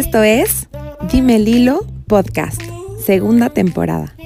[0.00, 0.66] Esto es
[1.12, 2.62] Dime Lilo Podcast,
[3.04, 4.16] segunda temporada.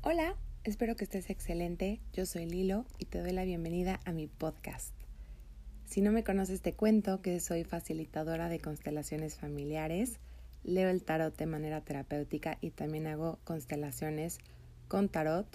[0.00, 2.00] Hola, espero que estés excelente.
[2.14, 4.94] Yo soy Lilo y te doy la bienvenida a mi podcast.
[5.84, 10.18] Si no me conoces, te cuento que soy facilitadora de constelaciones familiares,
[10.64, 14.38] leo el tarot de manera terapéutica y también hago constelaciones
[14.88, 15.46] con tarot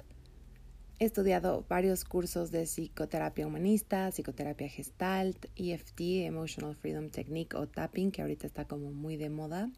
[0.98, 8.12] He estudiado varios cursos de psicoterapia humanista, psicoterapia gestalt, EFT, Emotional Freedom Technique o tapping,
[8.12, 9.70] que ahorita está como muy de moda.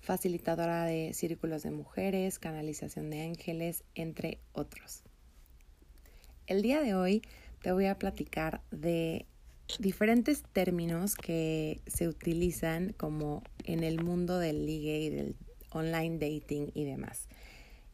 [0.00, 5.02] Facilitadora de círculos de mujeres, canalización de ángeles, entre otros.
[6.46, 7.20] El día de hoy
[7.60, 9.26] te voy a platicar de
[9.80, 15.36] diferentes términos que se utilizan como en el mundo del ligue y del
[15.72, 17.28] online dating y demás.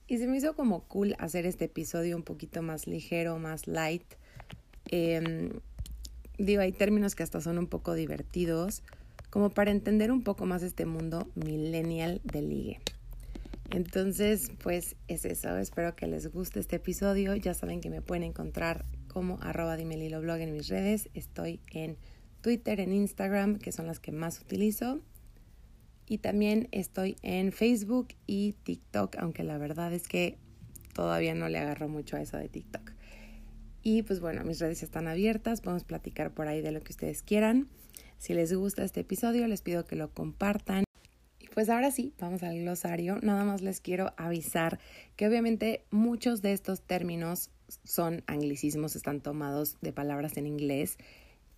[0.09, 4.05] Y se me hizo como cool hacer este episodio un poquito más ligero, más light.
[4.87, 5.51] Em,
[6.39, 8.83] digo, hay términos que hasta son un poco divertidos,
[9.29, 12.81] como para entender un poco más este mundo millennial de ligue.
[13.71, 15.55] Entonces, pues es eso.
[15.59, 17.37] Espero que les guste este episodio.
[17.37, 21.11] Ya saben que me pueden encontrar como arroba blog en mis redes.
[21.13, 21.99] Estoy en
[22.41, 25.03] Twitter, en Instagram, que son las que más utilizo.
[26.09, 30.39] Y también estoy en Facebook y TikTok, aunque la verdad es que
[30.95, 32.93] todavía no le agarro mucho a eso de TikTok.
[33.83, 37.23] Y pues bueno, mis redes están abiertas, podemos platicar por ahí de lo que ustedes
[37.23, 37.69] quieran.
[38.19, 40.85] Si les gusta este episodio, les pido que lo compartan.
[41.39, 43.19] Y pues ahora sí, vamos al glosario.
[43.23, 44.81] Nada más les quiero avisar
[45.17, 47.51] que obviamente muchos de estos términos
[47.85, 50.97] son anglicismos, están tomados de palabras en inglés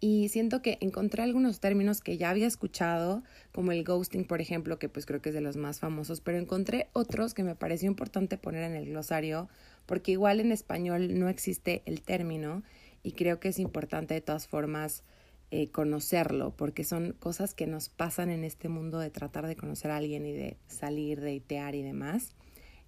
[0.00, 4.78] y siento que encontré algunos términos que ya había escuchado, como el ghosting, por ejemplo,
[4.78, 7.86] que pues creo que es de los más famosos, pero encontré otros que me pareció
[7.86, 9.50] importante poner en el glosario,
[9.84, 12.62] porque igual en español no existe el término
[13.02, 15.02] y creo que es importante de todas formas
[15.50, 19.90] eh, conocerlo, porque son cosas que nos pasan en este mundo de tratar de conocer
[19.90, 22.32] a alguien y de salir, de itear y demás.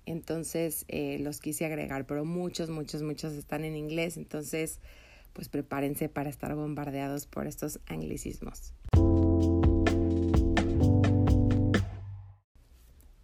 [0.06, 4.80] Entonces eh, los quise agregar, pero muchos, muchos, muchos están en inglés, entonces
[5.32, 8.74] pues prepárense para estar bombardeados por estos anglicismos.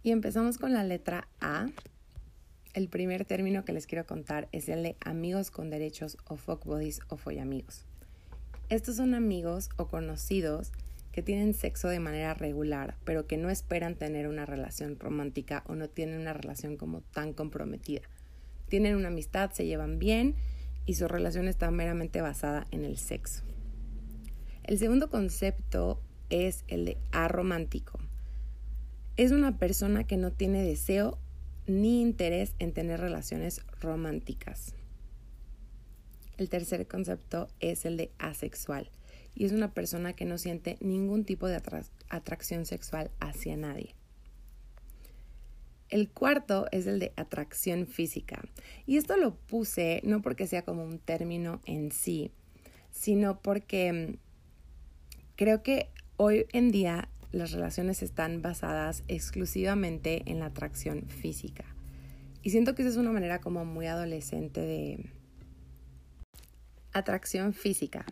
[0.01, 1.67] Y empezamos con la letra A.
[2.73, 6.65] El primer término que les quiero contar es el de amigos con derechos o fuck
[6.65, 7.85] buddies o follamigos.
[8.69, 10.71] Estos son amigos o conocidos
[11.11, 15.75] que tienen sexo de manera regular, pero que no esperan tener una relación romántica o
[15.75, 18.01] no tienen una relación como tan comprometida.
[18.67, 20.35] Tienen una amistad, se llevan bien
[20.89, 23.43] y su relación está meramente basada en el sexo.
[24.63, 26.01] El segundo concepto
[26.31, 27.99] es el de aromántico.
[29.15, 31.19] Es una persona que no tiene deseo
[31.67, 34.73] ni interés en tener relaciones románticas.
[36.37, 38.89] El tercer concepto es el de asexual
[39.35, 41.61] y es una persona que no siente ningún tipo de
[42.09, 43.93] atracción sexual hacia nadie.
[45.89, 48.43] El cuarto es el de atracción física.
[48.85, 52.31] Y esto lo puse no porque sea como un término en sí,
[52.91, 54.17] sino porque mm,
[55.35, 61.65] creo que hoy en día las relaciones están basadas exclusivamente en la atracción física.
[62.41, 65.09] Y siento que esa es una manera como muy adolescente de
[66.93, 68.05] atracción física.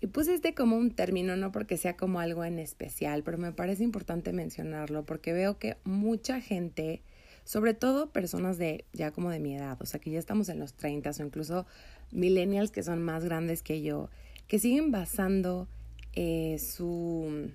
[0.00, 3.52] Y puse este como un término, no porque sea como algo en especial, pero me
[3.52, 7.02] parece importante mencionarlo porque veo que mucha gente
[7.44, 10.58] sobre todo personas de ya como de mi edad, o sea, que ya estamos en
[10.58, 11.66] los 30 o incluso
[12.10, 14.10] millennials que son más grandes que yo,
[14.46, 15.68] que siguen basando
[16.14, 17.50] eh, su,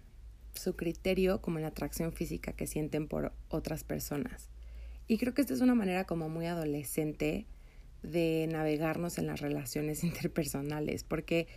[0.54, 4.50] su criterio como en la atracción física que sienten por otras personas.
[5.08, 7.46] Y creo que esta es una manera como muy adolescente
[8.04, 11.48] de navegarnos en las relaciones interpersonales, porque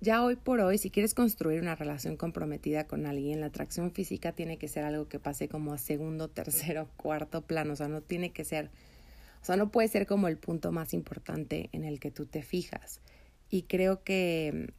[0.00, 4.32] ya hoy por hoy, si quieres construir una relación comprometida con alguien, la atracción física
[4.32, 7.74] tiene que ser algo que pase como a segundo, tercero, cuarto plano.
[7.74, 8.70] O sea, no tiene que ser,
[9.42, 12.42] o sea, no puede ser como el punto más importante en el que tú te
[12.42, 13.00] fijas.
[13.50, 14.72] Y creo que,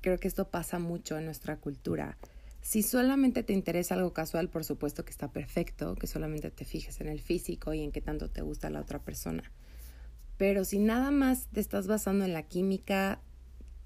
[0.00, 2.18] creo que esto pasa mucho en nuestra cultura.
[2.62, 7.00] Si solamente te interesa algo casual, por supuesto que está perfecto, que solamente te fijes
[7.00, 9.52] en el físico y en qué tanto te gusta la otra persona.
[10.36, 13.20] Pero si nada más te estás basando en la química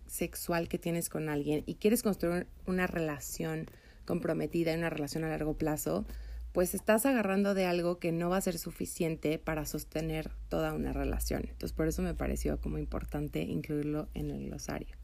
[0.06, 3.66] sexual que tienes con alguien y quieres construir una relación
[4.04, 6.06] comprometida, una relación a largo plazo,
[6.52, 10.92] pues estás agarrando de algo que no va a ser suficiente para sostener toda una
[10.92, 11.42] relación.
[11.42, 14.96] Entonces por eso me pareció como importante incluirlo en el glosario.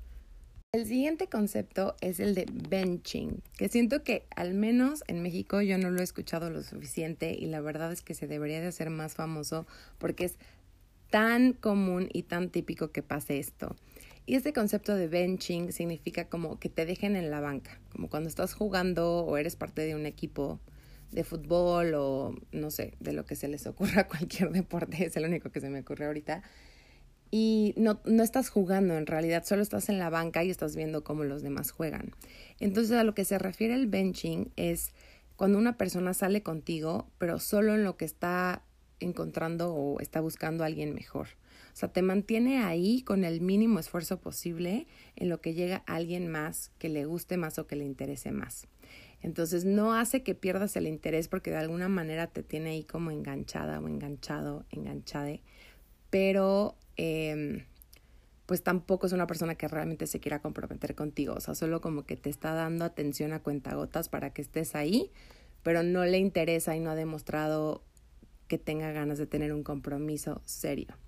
[0.72, 5.76] El siguiente concepto es el de benching, que siento que al menos en México yo
[5.76, 8.88] no lo he escuchado lo suficiente y la verdad es que se debería de hacer
[8.88, 9.66] más famoso
[9.98, 10.38] porque es
[11.10, 13.76] tan común y tan típico que pase esto.
[14.24, 18.28] Y este concepto de benching significa como que te dejen en la banca, como cuando
[18.28, 20.60] estás jugando o eres parte de un equipo
[21.10, 25.24] de fútbol o no sé, de lo que se les ocurra, cualquier deporte, es el
[25.24, 26.42] único que se me ocurre ahorita.
[27.30, 31.02] Y no, no estás jugando en realidad, solo estás en la banca y estás viendo
[31.02, 32.12] cómo los demás juegan.
[32.60, 34.92] Entonces a lo que se refiere el benching es
[35.36, 38.62] cuando una persona sale contigo, pero solo en lo que está
[39.02, 41.28] encontrando o está buscando a alguien mejor.
[41.72, 46.28] O sea, te mantiene ahí con el mínimo esfuerzo posible en lo que llega alguien
[46.28, 48.66] más que le guste más o que le interese más.
[49.22, 53.10] Entonces no hace que pierdas el interés porque de alguna manera te tiene ahí como
[53.10, 55.40] enganchada o enganchado, enganchade,
[56.10, 57.64] pero eh,
[58.46, 62.04] pues tampoco es una persona que realmente se quiera comprometer contigo, o sea, solo como
[62.04, 65.10] que te está dando atención a cuentagotas para que estés ahí,
[65.62, 67.82] pero no le interesa y no ha demostrado
[68.52, 70.98] que tenga ganas de tener un compromiso serio.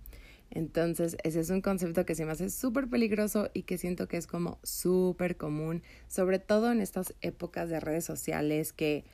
[0.50, 4.17] Entonces, ese es un concepto que se me hace súper peligroso y que siento que
[4.17, 9.05] es como súper común, sobre todo en estas épocas de redes sociales que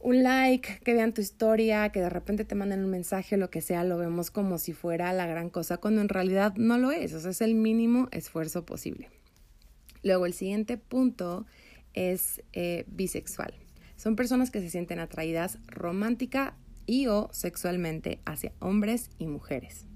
[0.00, 3.60] un like, que vean tu historia, que de repente te manden un mensaje lo que
[3.60, 7.14] sea, lo vemos como si fuera la gran cosa, cuando en realidad no lo es,
[7.14, 9.10] o sea, es el mínimo esfuerzo posible.
[10.02, 11.46] Luego, el siguiente punto
[11.94, 13.54] es eh, bisexual.
[13.94, 19.86] Son personas que se sienten atraídas romántica y o sexualmente hacia hombres y mujeres.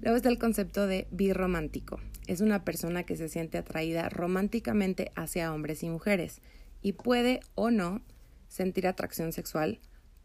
[0.00, 2.00] Luego está el concepto de birromántico.
[2.26, 6.40] Es una persona que se siente atraída románticamente hacia hombres y mujeres
[6.82, 8.02] y puede o no
[8.48, 9.80] sentir atracción sexual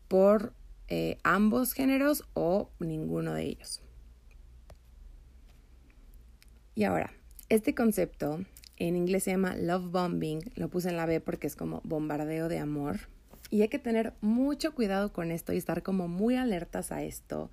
[0.07, 0.53] por
[0.87, 3.81] eh, ambos géneros o ninguno de ellos.
[6.75, 7.13] Y ahora,
[7.49, 8.39] este concepto
[8.77, 12.47] en inglés se llama love bombing, lo puse en la B porque es como bombardeo
[12.47, 13.09] de amor.
[13.49, 17.49] Y hay que tener mucho cuidado con esto y estar como muy alertas a esto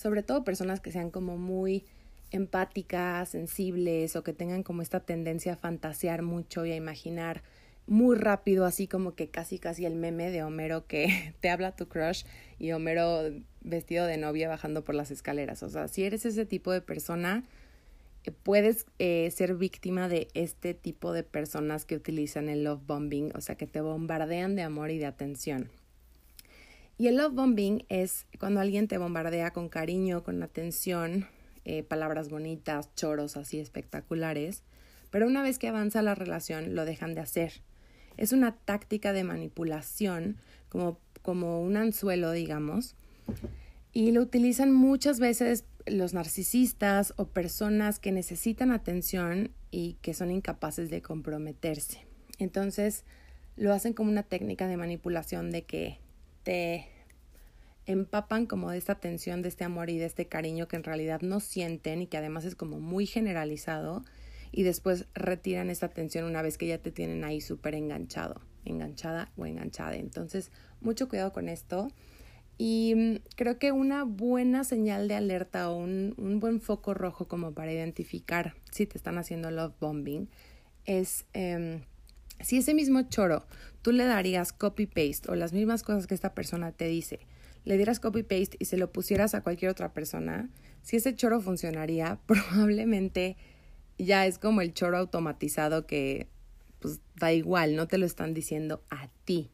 [0.00, 1.84] sobre todo personas que sean como muy
[2.30, 7.42] empáticas, sensibles o que tengan como esta tendencia a fantasear mucho y a imaginar
[7.86, 11.86] muy rápido, así como que casi casi el meme de Homero que te habla tu
[11.86, 12.24] crush
[12.58, 13.24] y Homero
[13.60, 15.62] vestido de novia bajando por las escaleras.
[15.62, 17.44] O sea, si eres ese tipo de persona,
[18.42, 23.40] puedes eh, ser víctima de este tipo de personas que utilizan el love bombing, o
[23.40, 25.70] sea, que te bombardean de amor y de atención.
[26.98, 31.26] Y el love bombing es cuando alguien te bombardea con cariño, con atención,
[31.64, 34.62] eh, palabras bonitas, choros así espectaculares,
[35.10, 37.62] pero una vez que avanza la relación lo dejan de hacer.
[38.18, 40.36] Es una táctica de manipulación,
[40.68, 42.94] como, como un anzuelo, digamos,
[43.92, 50.30] y lo utilizan muchas veces los narcisistas o personas que necesitan atención y que son
[50.30, 52.06] incapaces de comprometerse.
[52.38, 53.04] Entonces,
[53.56, 55.98] lo hacen como una técnica de manipulación de que
[56.42, 56.86] te
[57.86, 61.20] empapan como de esta tensión, de este amor y de este cariño que en realidad
[61.22, 64.04] no sienten y que además es como muy generalizado
[64.52, 69.30] y después retiran esta tensión una vez que ya te tienen ahí súper enganchado, enganchada
[69.36, 69.96] o enganchada.
[69.96, 70.50] Entonces,
[70.80, 71.88] mucho cuidado con esto.
[72.62, 77.26] Y mm, creo que una buena señal de alerta o un, un, buen foco rojo
[77.26, 80.28] como para identificar si te están haciendo love bombing
[80.84, 81.80] es eh,
[82.38, 83.46] si ese mismo choro
[83.80, 87.20] tú le darías copy-paste o las mismas cosas que esta persona te dice,
[87.64, 90.50] le dieras copy-paste y se lo pusieras a cualquier otra persona,
[90.82, 93.38] si ese choro funcionaría, probablemente
[93.96, 96.28] ya es como el choro automatizado que
[96.78, 99.50] pues da igual, no te lo están diciendo a ti.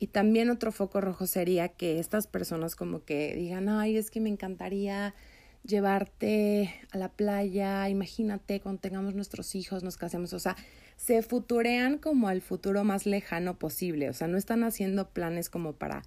[0.00, 4.18] Y también otro foco rojo sería que estas personas como que digan, ay, es que
[4.18, 5.14] me encantaría
[5.62, 10.56] llevarte a la playa, imagínate cuando tengamos nuestros hijos, nos casemos, o sea,
[10.96, 15.74] se futurean como al futuro más lejano posible, o sea, no están haciendo planes como
[15.74, 16.02] para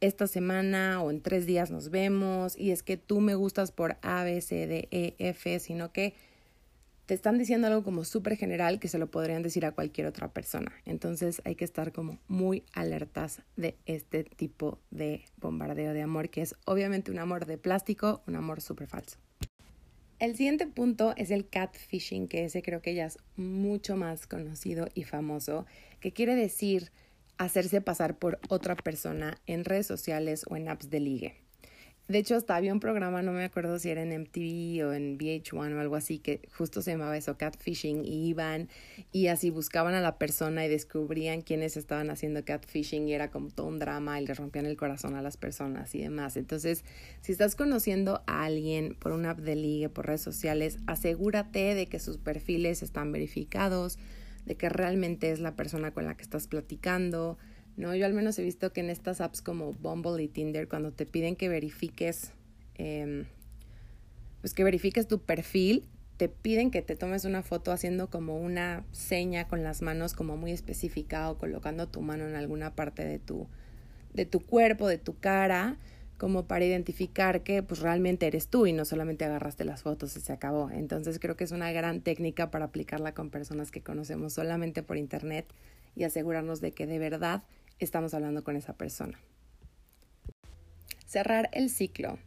[0.00, 3.96] esta semana o en tres días nos vemos y es que tú me gustas por
[4.02, 6.14] A, B, C, D, E, F, sino que
[7.06, 10.32] te están diciendo algo como súper general que se lo podrían decir a cualquier otra
[10.32, 10.72] persona.
[10.84, 16.42] Entonces hay que estar como muy alertas de este tipo de bombardeo de amor, que
[16.42, 19.18] es obviamente un amor de plástico, un amor súper falso.
[20.18, 24.86] El siguiente punto es el catfishing, que ese creo que ya es mucho más conocido
[24.94, 25.66] y famoso,
[25.98, 26.92] que quiere decir
[27.38, 31.42] hacerse pasar por otra persona en redes sociales o en apps de ligue.
[32.08, 35.18] De hecho, hasta había un programa, no me acuerdo si era en MTV o en
[35.18, 38.68] VH1 o algo así, que justo se llamaba eso, catfishing, y iban
[39.12, 43.48] y así buscaban a la persona y descubrían quiénes estaban haciendo catfishing y era como
[43.50, 46.36] todo un drama y le rompían el corazón a las personas y demás.
[46.36, 46.84] Entonces,
[47.20, 51.86] si estás conociendo a alguien por una app de ligue, por redes sociales, asegúrate de
[51.86, 53.98] que sus perfiles están verificados,
[54.44, 57.38] de que realmente es la persona con la que estás platicando,
[57.76, 57.94] ¿no?
[57.94, 61.06] Yo al menos he visto que en estas apps como Bumble y Tinder, cuando te
[61.06, 62.32] piden que verifiques
[62.74, 63.26] em,
[64.42, 65.84] pues que verifiques tu perfil,
[66.16, 70.36] te piden que te tomes una foto haciendo como una seña con las manos como
[70.36, 73.46] muy específica o colocando tu mano en alguna parte de tu,
[74.12, 75.78] de tu cuerpo, de tu cara,
[76.18, 80.20] como para identificar que pues realmente eres tú y no solamente agarraste las fotos y
[80.20, 80.70] se acabó.
[80.70, 84.96] Entonces creo que es una gran técnica para aplicarla con personas que conocemos solamente por
[84.96, 85.46] internet
[85.96, 87.42] y asegurarnos de que de verdad
[87.78, 89.18] estamos hablando con esa persona.
[91.06, 92.18] Cerrar el ciclo.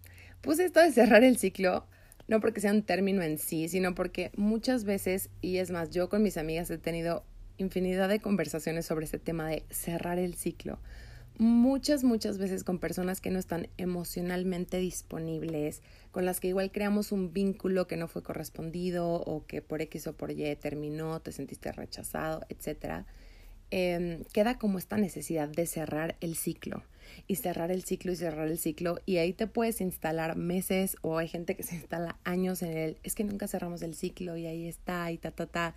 [0.41, 1.85] Pues esto de cerrar el ciclo
[2.27, 6.09] no porque sea un término en sí, sino porque muchas veces, y es más, yo
[6.09, 7.23] con mis amigas he tenido
[7.57, 10.79] infinidad de conversaciones sobre este tema de cerrar el ciclo.
[11.37, 17.11] Muchas, muchas veces con personas que no están emocionalmente disponibles, con las que igual creamos
[17.11, 21.31] un vínculo que no fue correspondido o que por X o por Y terminó, te
[21.33, 23.05] sentiste rechazado, etcétera
[23.71, 26.83] Em, queda como esta necesidad de cerrar el ciclo
[27.27, 31.17] y cerrar el ciclo y cerrar el ciclo y ahí te puedes instalar meses o
[31.17, 34.45] hay gente que se instala años en él, es que nunca cerramos el ciclo y
[34.45, 35.75] ahí está y ta, ta, ta.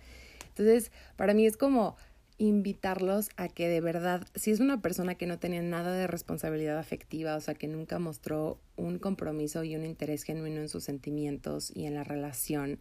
[0.49, 1.95] Entonces, para mí es como
[2.37, 6.77] invitarlos a que de verdad, si es una persona que no tenía nada de responsabilidad
[6.77, 11.71] afectiva, o sea, que nunca mostró un compromiso y un interés genuino en sus sentimientos
[11.75, 12.79] y en la relación,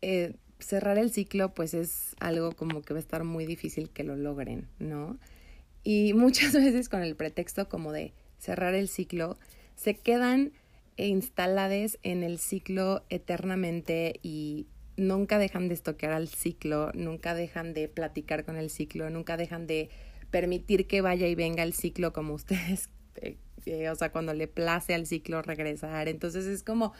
[0.00, 4.04] eh, cerrar el ciclo pues es algo como que va a estar muy difícil que
[4.04, 5.18] lo logren, ¿no?
[5.84, 9.38] Y muchas veces con el pretexto como de cerrar el ciclo,
[9.76, 10.52] se quedan
[10.96, 14.66] instaladas en el ciclo eternamente y
[14.96, 19.66] nunca dejan de estoquear al ciclo, nunca dejan de platicar con el ciclo, nunca dejan
[19.66, 19.90] de
[20.30, 24.48] permitir que vaya y venga el ciclo como ustedes, eh, eh, o sea, cuando le
[24.48, 26.08] place al ciclo regresar.
[26.08, 26.92] Entonces es como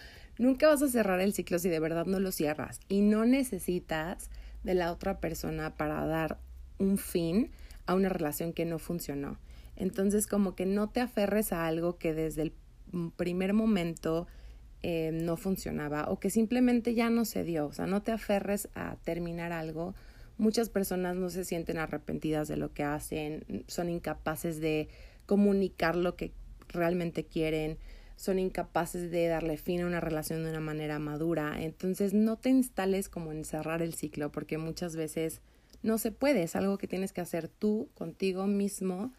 [0.43, 4.29] Nunca vas a cerrar el ciclo si de verdad no lo cierras y no necesitas
[4.65, 6.41] de la otra persona para dar
[6.81, 7.53] un fin
[7.87, 9.39] a una relación que no funcionó.
[9.77, 12.53] Entonces como que no te aferres a algo que desde el
[13.15, 14.27] primer momento
[14.83, 17.67] eh, no funcionaba o que simplemente ya no se dio.
[17.67, 19.95] O sea, no te aferres a terminar algo.
[20.39, 24.89] Muchas personas no se sienten arrepentidas de lo que hacen, son incapaces de
[25.25, 26.33] comunicar lo que
[26.67, 27.79] realmente quieren,
[28.23, 31.61] son incapaces de darle fin a una relación de una manera madura.
[31.61, 35.41] Entonces no te instales como en cerrar el ciclo porque muchas veces
[35.83, 39.13] no se puede, es algo que tienes que hacer tú contigo mismo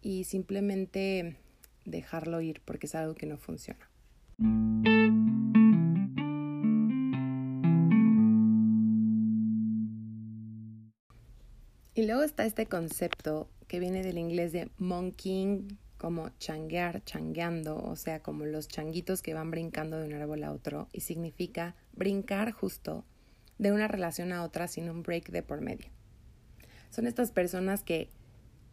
[0.00, 1.36] y simplemente
[1.84, 3.90] dejarlo ir porque es algo que no funciona.
[11.92, 17.96] Y luego está este concepto que viene del inglés de monkeying, como changuear, changueando, o
[17.96, 22.52] sea, como los changuitos que van brincando de un árbol a otro, y significa brincar
[22.52, 23.04] justo
[23.58, 25.88] de una relación a otra sin un break de por medio.
[26.90, 28.10] Son estas personas que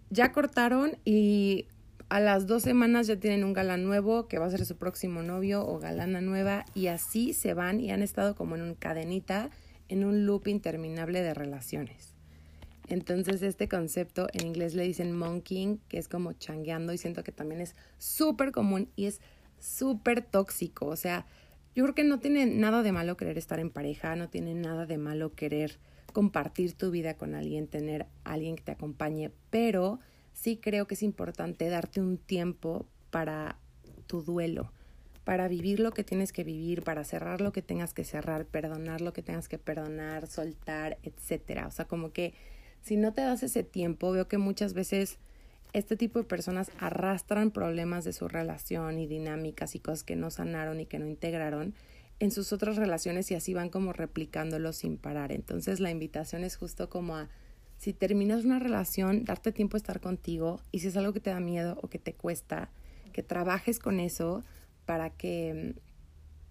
[0.09, 1.67] ya cortaron y
[2.09, 5.23] a las dos semanas ya tienen un galán nuevo que va a ser su próximo
[5.23, 9.49] novio o galana nueva y así se van y han estado como en un cadenita,
[9.89, 12.12] en un loop interminable de relaciones.
[12.87, 17.31] Entonces este concepto en inglés le dicen monkeying, que es como changueando y siento que
[17.31, 19.21] también es súper común y es
[19.59, 20.87] súper tóxico.
[20.87, 21.25] O sea,
[21.75, 24.85] yo creo que no tiene nada de malo querer estar en pareja, no tiene nada
[24.85, 25.79] de malo querer
[26.11, 29.99] compartir tu vida con alguien, tener alguien que te acompañe, pero
[30.33, 33.57] sí creo que es importante darte un tiempo para
[34.05, 34.71] tu duelo,
[35.23, 39.01] para vivir lo que tienes que vivir, para cerrar lo que tengas que cerrar, perdonar
[39.01, 41.67] lo que tengas que perdonar, soltar, etcétera.
[41.67, 42.33] O sea, como que
[42.83, 45.17] si no te das ese tiempo, veo que muchas veces
[45.71, 50.29] este tipo de personas arrastran problemas de su relación y dinámicas y cosas que no
[50.29, 51.73] sanaron y que no integraron
[52.19, 55.31] en sus otras relaciones y así van como replicándolo sin parar.
[55.31, 57.29] Entonces la invitación es justo como a,
[57.77, 61.31] si terminas una relación, darte tiempo a estar contigo y si es algo que te
[61.31, 62.69] da miedo o que te cuesta,
[63.13, 64.43] que trabajes con eso
[64.85, 65.75] para que,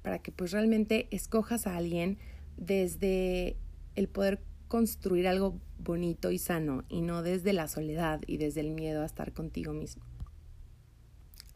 [0.03, 2.19] para que pues realmente escojas a alguien
[2.57, 3.57] desde
[3.95, 8.71] el poder construir algo bonito y sano y no desde la soledad y desde el
[8.71, 10.05] miedo a estar contigo mismo.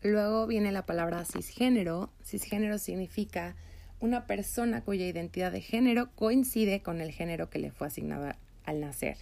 [0.03, 2.13] Luego viene la palabra cisgénero.
[2.23, 3.57] Cisgénero significa
[3.99, 8.33] una persona cuya identidad de género coincide con el género que le fue asignado
[8.65, 9.17] al nacer.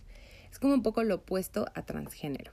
[0.50, 2.52] Es como un poco lo opuesto a transgénero.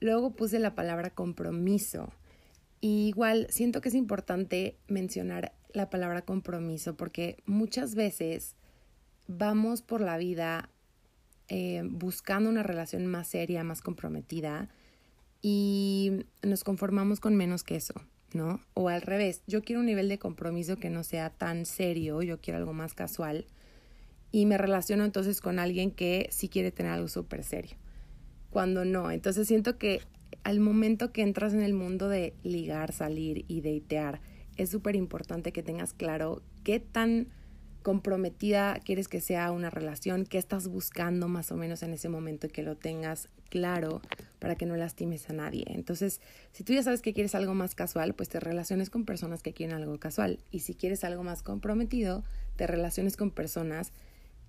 [0.00, 2.12] Luego puse la palabra compromiso.
[2.80, 8.56] igual siento que es importante mencionar la palabra compromiso porque muchas veces
[9.28, 10.68] vamos por la vida
[11.54, 14.70] eh, buscando una relación más seria, más comprometida
[15.42, 17.92] y nos conformamos con menos que eso,
[18.32, 18.62] ¿no?
[18.72, 22.40] O al revés, yo quiero un nivel de compromiso que no sea tan serio, yo
[22.40, 23.44] quiero algo más casual
[24.30, 27.76] y me relaciono entonces con alguien que sí quiere tener algo súper serio,
[28.48, 29.10] cuando no.
[29.10, 30.00] Entonces siento que
[30.44, 34.22] al momento que entras en el mundo de ligar, salir y deitear,
[34.56, 37.28] es súper importante que tengas claro qué tan
[37.82, 42.46] comprometida quieres que sea una relación, qué estás buscando más o menos en ese momento
[42.46, 44.00] y que lo tengas claro
[44.38, 45.64] para que no lastimes a nadie.
[45.68, 46.20] Entonces,
[46.52, 49.52] si tú ya sabes que quieres algo más casual, pues te relaciones con personas que
[49.52, 50.38] quieren algo casual.
[50.50, 52.24] Y si quieres algo más comprometido,
[52.56, 53.92] te relaciones con personas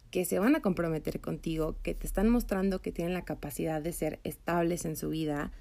[0.09, 3.93] que se van a comprometer contigo, que te están mostrando que tienen la capacidad de
[3.93, 5.51] ser estables en su vida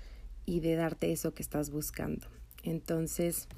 [0.44, 2.28] y de darte eso que estás buscando.
[2.62, 3.48] Entonces,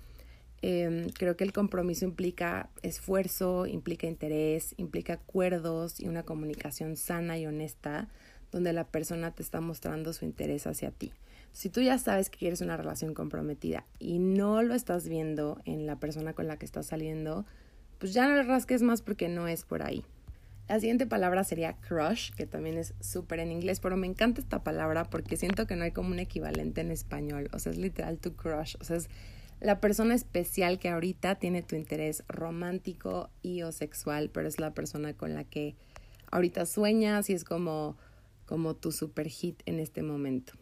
[0.66, 7.36] Em, creo que el compromiso implica esfuerzo, implica interés, implica acuerdos y una comunicación sana
[7.36, 8.08] y honesta
[8.50, 11.12] donde la persona te está mostrando su interés hacia ti.
[11.52, 15.84] Si tú ya sabes que quieres una relación comprometida y no lo estás viendo en
[15.84, 17.44] la persona con la que estás saliendo,
[17.98, 20.02] pues ya no le rasques más porque no es por ahí.
[20.66, 24.64] La siguiente palabra sería crush, que también es súper en inglés, pero me encanta esta
[24.64, 27.50] palabra porque siento que no hay como un equivalente en español.
[27.52, 28.76] O sea, es literal tu crush.
[28.80, 29.10] O sea, es
[29.64, 34.74] la persona especial que ahorita tiene tu interés romántico y o sexual, pero es la
[34.74, 35.74] persona con la que
[36.30, 37.96] ahorita sueñas y es como,
[38.44, 40.52] como tu super hit en este momento.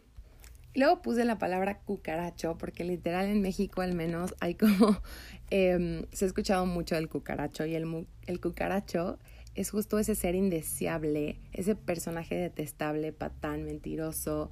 [0.73, 5.01] Luego puse la palabra cucaracho, porque literal en México al menos hay como,
[5.49, 9.19] em, se ha escuchado mucho del cucaracho y el, el cucaracho
[9.53, 14.49] es justo ese ser indeseable, ese personaje detestable, patán, mentiroso,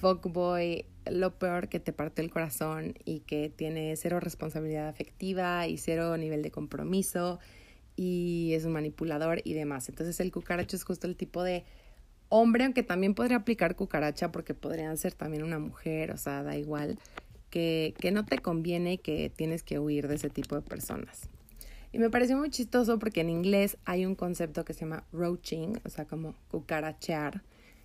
[0.00, 5.76] fuckboy, lo peor que te parte el corazón y que tiene cero responsabilidad afectiva y
[5.76, 7.38] cero nivel de compromiso
[7.96, 9.88] y es un manipulador y demás.
[9.88, 11.64] Entonces el cucaracho es justo el tipo de
[12.30, 16.56] hombre, aunque también podría aplicar cucaracha porque podrían ser también una mujer, o sea, da
[16.56, 16.98] igual,
[17.50, 21.28] que, que no te conviene que tienes que huir de ese tipo de personas.
[21.92, 25.74] Y me pareció muy chistoso porque en inglés hay un concepto que se llama roaching,
[25.84, 27.42] o sea, como cucarachear.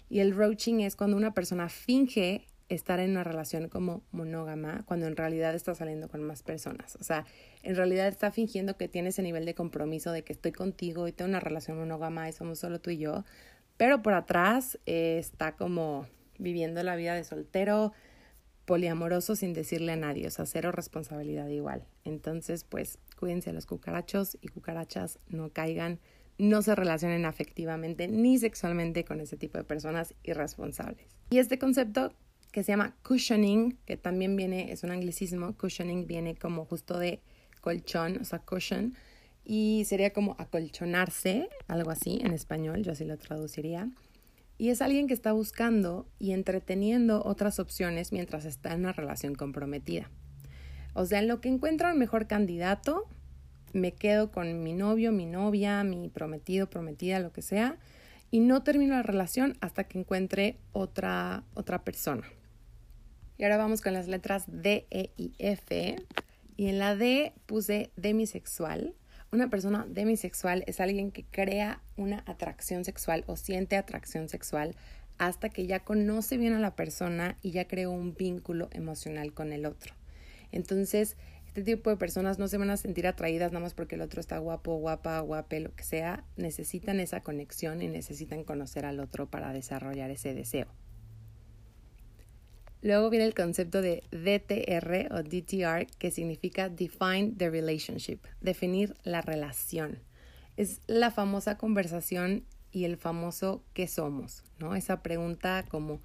[0.10, 5.06] Y el roaching es cuando una persona finge estar en una relación como monógama cuando
[5.06, 6.96] en realidad está saliendo con más personas.
[6.96, 7.26] O sea,
[7.64, 11.12] en realidad está fingiendo que tiene ese nivel de compromiso de que estoy contigo y
[11.12, 13.24] tengo una relación monógama y somos solo tú y yo,
[13.78, 17.94] pero por atrás eh, está como viviendo la vida de soltero,
[18.66, 21.86] poliamoroso sin decirle a nadie, o sea, cero responsabilidad igual.
[22.04, 26.00] Entonces, pues cuídense los cucarachos y cucarachas, no caigan,
[26.38, 31.08] no se relacionen afectivamente ni sexualmente con ese tipo de personas irresponsables.
[31.30, 32.14] Y este concepto
[32.52, 37.22] que se llama cushioning, que también viene, es un anglicismo, cushioning viene como justo de
[37.62, 38.96] colchón, o sea, cushion,
[39.44, 43.90] y sería como acolchonarse, algo así en español, yo así lo traduciría.
[44.58, 49.36] Y es alguien que está buscando y entreteniendo otras opciones mientras está en una relación
[49.36, 50.10] comprometida.
[50.94, 53.04] O sea, en lo que encuentra un mejor candidato,
[53.76, 57.78] me quedo con mi novio, mi novia, mi prometido, prometida, lo que sea,
[58.32, 62.24] y no termino la relación hasta que encuentre otra, otra persona.
[63.38, 65.98] Y ahora vamos con las letras D, E y F.
[66.56, 68.96] Y en la D puse demisexual.
[69.34, 74.76] Una persona demisexual es alguien que crea una atracción sexual o siente atracción sexual
[75.18, 79.52] hasta que ya conoce bien a la persona y ya creó un vínculo emocional con
[79.52, 79.94] el otro.
[80.54, 81.18] Entonces,
[81.56, 84.20] este tipo de personas no se van a sentir atraídas nada más porque el otro
[84.20, 86.26] está guapo, guapa, guape, lo que sea.
[86.36, 90.68] Necesitan esa conexión y necesitan conocer al otro para desarrollar ese deseo.
[92.82, 99.22] Luego viene el concepto de DTR o DTR, que significa Define the Relationship, definir la
[99.22, 100.00] relación.
[100.58, 104.44] Es la famosa conversación y el famoso ¿qué somos?
[104.60, 104.76] ¿no?
[104.76, 106.02] Esa pregunta como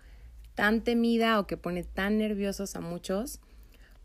[0.54, 3.40] tan temida o que pone tan nerviosos a muchos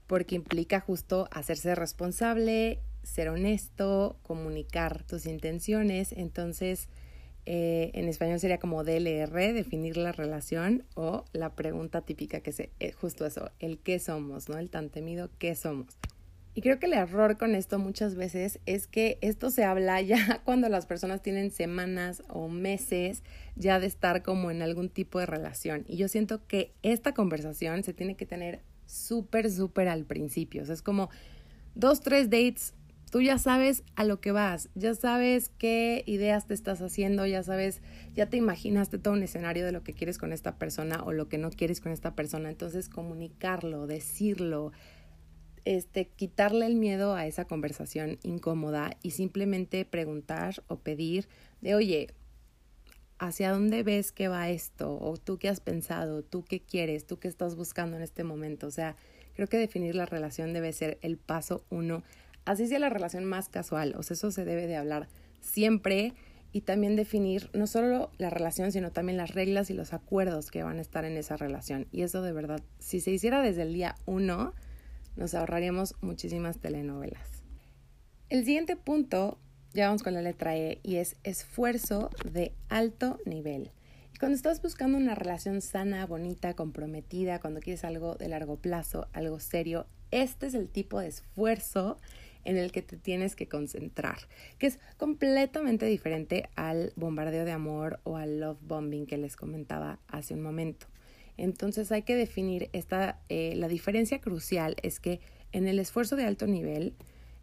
[0.07, 6.11] porque implica justo hacerse responsable, ser honesto, comunicar tus intenciones.
[6.11, 6.89] Entonces,
[7.45, 12.59] eh, en español sería como DLR, definir la relación, o la pregunta típica que es
[12.59, 14.57] eh, justo eso, el qué somos, ¿no?
[14.57, 15.97] El tan temido qué somos.
[16.57, 20.41] Y creo que el error con esto muchas veces es que esto se habla ya
[20.45, 23.23] cuando las personas tienen semanas o meses
[23.55, 25.83] ya de estar como en algún tipo de relación.
[25.87, 30.63] Y yo siento que esta conversación se tiene que tener súper, súper al principio.
[30.63, 31.09] O sea, es como
[31.75, 32.73] dos, tres dates
[33.15, 37.43] Tú ya sabes a lo que vas, ya sabes qué ideas te estás haciendo, ya
[37.43, 37.81] sabes,
[38.13, 41.29] ya te imaginaste todo un escenario de lo que quieres con esta persona o lo
[41.29, 42.49] que no quieres con esta persona.
[42.49, 44.73] Entonces, comunicarlo, decirlo,
[45.63, 51.29] este, quitarle el miedo a esa conversación incómoda y simplemente preguntar o pedir
[51.61, 52.13] de, oye,
[53.19, 54.97] ¿hacia dónde ves que va esto?
[54.99, 56.23] ¿O tú qué has pensado?
[56.23, 57.05] ¿Tú qué quieres?
[57.05, 58.67] ¿Tú qué estás buscando en este momento?
[58.67, 58.95] O sea,
[59.33, 62.03] creo que definir la relación debe ser el paso uno
[62.45, 65.07] así sea la relación más casual, o sea, eso se debe de hablar
[65.41, 66.13] siempre
[66.51, 70.63] y también definir no solo la relación, sino también las reglas y los acuerdos que
[70.63, 71.87] van a estar en esa relación.
[71.91, 74.53] Y eso de verdad, si se hiciera desde el día uno,
[75.17, 77.43] nos ahorraríamos muchísimas telenovelas.
[78.29, 79.37] El siguiente punto,
[79.75, 83.71] ya vamos con la letra E, y es esfuerzo de alto nivel.
[84.17, 89.41] Cuando estás buscando una relación sana, bonita, comprometida, cuando quieres algo de largo plazo, algo
[89.41, 91.99] serio, este es el tipo de esfuerzo
[92.45, 94.17] en el que te tienes que concentrar,
[94.59, 99.99] que es completamente diferente al bombardeo de amor o al love bombing que les comentaba
[100.07, 100.87] hace un momento.
[101.35, 105.19] Entonces hay que definir esta, eh, la diferencia crucial es que
[105.51, 106.95] en el esfuerzo de alto nivel,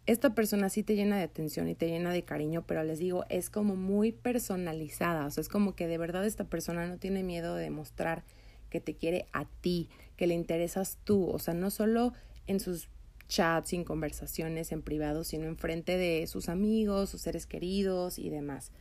[0.05, 3.25] esta persona sí te llena de atención y te llena de cariño, pero les digo,
[3.29, 7.23] es como muy personalizada, o sea, es como que de verdad esta persona no tiene
[7.23, 8.23] miedo de demostrar
[8.69, 12.13] que te quiere a ti, que le interesas tú, o sea, no solo
[12.47, 12.89] en sus
[13.27, 18.29] chats, sin conversaciones en privado, sino en frente de sus amigos, sus seres queridos y
[18.29, 18.71] demás.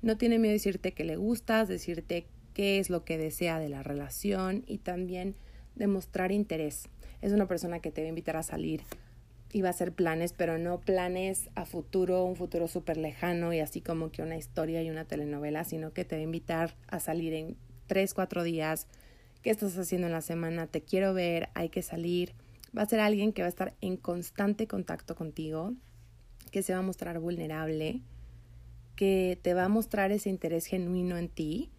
[0.00, 3.68] No tiene miedo de decirte que le gustas, decirte qué es lo que desea de
[3.68, 5.36] la relación y también
[5.76, 6.88] demostrar interés.
[7.20, 8.82] Es una persona que te va a invitar a salir
[9.52, 13.80] iba a hacer planes, pero no planes a futuro, un futuro súper lejano y así
[13.80, 17.34] como que una historia y una telenovela, sino que te va a invitar a salir
[17.34, 18.86] en tres, cuatro días.
[19.42, 20.66] ¿Qué estás haciendo en la semana?
[20.66, 22.32] Te quiero ver, hay que salir.
[22.76, 25.74] Va a ser alguien que va a estar en constante contacto contigo,
[26.50, 28.00] que se va a mostrar vulnerable,
[28.96, 31.70] que te va a mostrar ese interés genuino en ti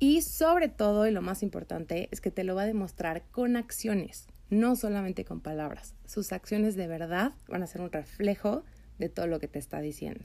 [0.00, 3.56] y sobre todo, y lo más importante, es que te lo va a demostrar con
[3.56, 5.94] acciones no solamente con palabras.
[6.06, 8.62] Sus acciones de verdad van a ser un reflejo
[8.98, 10.24] de todo lo que te está diciendo.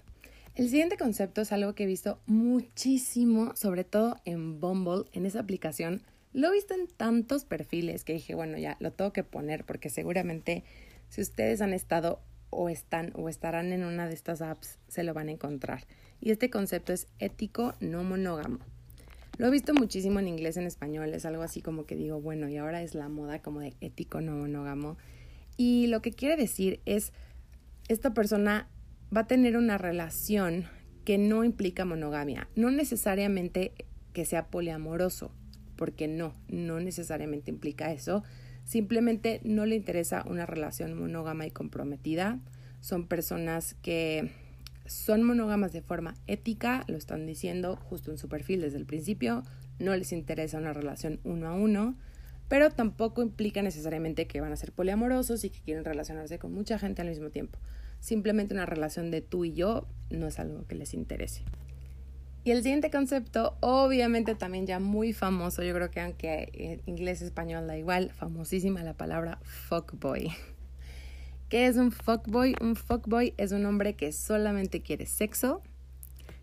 [0.53, 5.39] El siguiente concepto es algo que he visto muchísimo, sobre todo en Bumble, en esa
[5.39, 6.01] aplicación.
[6.33, 9.89] Lo he visto en tantos perfiles que dije, bueno, ya lo tengo que poner porque
[9.89, 10.65] seguramente
[11.07, 15.13] si ustedes han estado o están o estarán en una de estas apps, se lo
[15.13, 15.85] van a encontrar.
[16.19, 18.59] Y este concepto es ético no monógamo.
[19.37, 22.49] Lo he visto muchísimo en inglés, en español, es algo así como que digo, bueno,
[22.49, 24.97] y ahora es la moda como de ético no monógamo.
[25.57, 27.13] Y lo que quiere decir es,
[27.87, 28.67] esta persona
[29.15, 30.65] va a tener una relación
[31.05, 33.73] que no implica monogamia, no necesariamente
[34.11, 35.31] que sea poliamoroso,
[35.75, 38.23] porque no, no necesariamente implica eso,
[38.65, 42.39] simplemente no le interesa una relación monógama y comprometida,
[42.81, 44.31] son personas que
[44.87, 49.43] son monógamas de forma ética, lo están diciendo justo en su perfil desde el principio,
[49.79, 51.95] no les interesa una relación uno a uno,
[52.47, 56.79] pero tampoco implica necesariamente que van a ser poliamorosos y que quieren relacionarse con mucha
[56.79, 57.59] gente al mismo tiempo.
[57.99, 61.43] Simplemente una relación de tú y yo no es algo que les interese.
[62.43, 67.21] Y el siguiente concepto, obviamente también ya muy famoso, yo creo que aunque en inglés
[67.21, 70.31] español da igual, famosísima la palabra fuckboy.
[71.49, 72.55] ¿Qué es un fuckboy?
[72.59, 75.61] Un fuckboy es un hombre que solamente quiere sexo,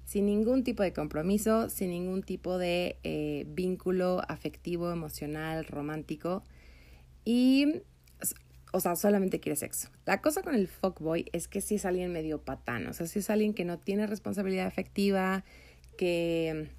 [0.06, 6.42] sin ningún tipo de compromiso, sin ningún tipo de eh, vínculo afectivo, emocional, romántico.
[7.22, 7.82] Y,
[8.72, 9.90] o sea, solamente quiere sexo.
[10.06, 13.18] La cosa con el fuckboy es que si es alguien medio patán, o sea, si
[13.18, 15.44] es alguien que no tiene responsabilidad afectiva,
[15.98, 16.70] que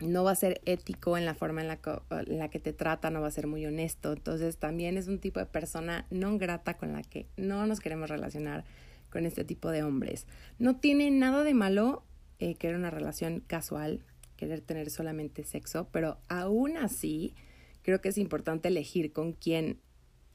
[0.00, 3.28] no va a ser ético en la forma en la, que, te trata, no va
[3.28, 4.12] a ser muy honesto.
[4.12, 8.08] Entonces también es un tipo de persona no grata con la que no nos queremos
[8.08, 8.64] relacionar
[9.10, 10.26] con este tipo de hombres.
[10.58, 12.04] No tiene nada de malo
[12.38, 14.04] eh, querer una relación casual,
[14.36, 17.34] querer tener solamente sexo, pero aún así
[17.82, 19.80] creo que es importante elegir con quién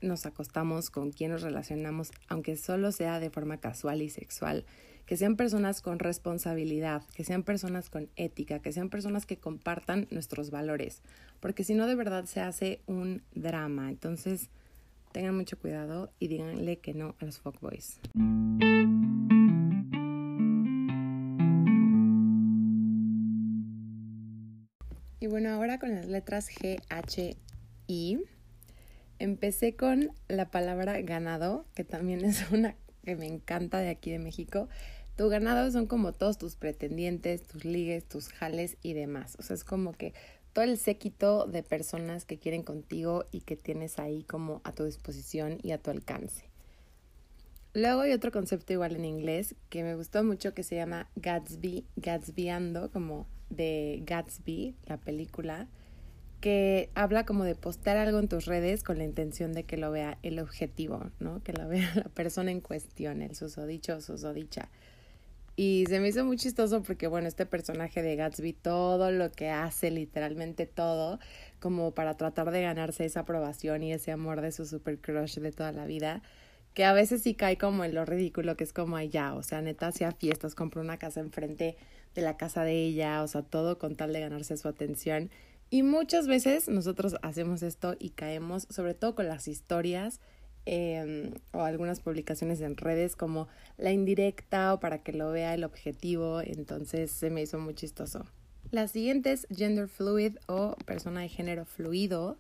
[0.02, 4.66] nos acostamos, con quién nos relacionamos, aunque solo sea de forma casual y sexual
[5.06, 10.08] que sean personas con responsabilidad, que sean personas con ética, que sean personas que compartan
[10.12, 11.02] nuestros valores,
[11.40, 13.90] porque si no de verdad se hace un drama.
[13.90, 14.50] Entonces,
[15.12, 18.00] tengan mucho cuidado y díganle que no a los fuckboys.
[25.20, 27.38] Y bueno, ahora con las letras G, H,
[27.88, 28.20] I,
[29.20, 34.20] empecé con la palabra ganado, que también es una que me encanta de aquí de
[34.20, 34.70] México.
[35.16, 39.36] Tu ganado son como todos tus pretendientes, tus ligues, tus jales y demás.
[39.40, 40.14] O sea, es como que
[40.54, 44.86] todo el séquito de personas que quieren contigo y que tienes ahí como a tu
[44.86, 46.46] disposición y a tu alcance.
[47.76, 51.86] Luego hay otro concepto igual en inglés que me gustó mucho que se llama Gatsby,
[51.96, 55.68] Gatsbyando, como de Gatsby, la película
[56.44, 59.92] que habla como de postar algo en tus redes con la intención de que lo
[59.92, 61.42] vea el objetivo, ¿no?
[61.42, 64.68] Que lo vea la persona en cuestión, el susodicho o susodicha.
[65.56, 69.52] Y se me hizo muy chistoso porque, bueno, este personaje de Gatsby, todo lo que
[69.52, 71.18] hace, literalmente todo,
[71.62, 75.54] como para tratar de ganarse esa aprobación y ese amor de su super crush de
[75.54, 76.24] toda la vida,
[76.74, 79.62] que a veces sí cae como en lo ridículo, que es como allá, o sea,
[79.62, 81.78] neta hacía fiestas, compró una casa enfrente
[82.16, 85.30] de la casa de ella, o sea, todo con tal de ganarse su atención.
[85.74, 90.20] Y muchas veces nosotros hacemos esto y caemos, sobre todo con las historias,
[90.68, 93.48] em, o algunas publicaciones en redes como
[93.80, 98.28] la indirecta o para que lo vea el objetivo, entonces se me hizo muy chistoso.
[98.70, 102.38] La siguiente es gender fluid o persona de género fluido.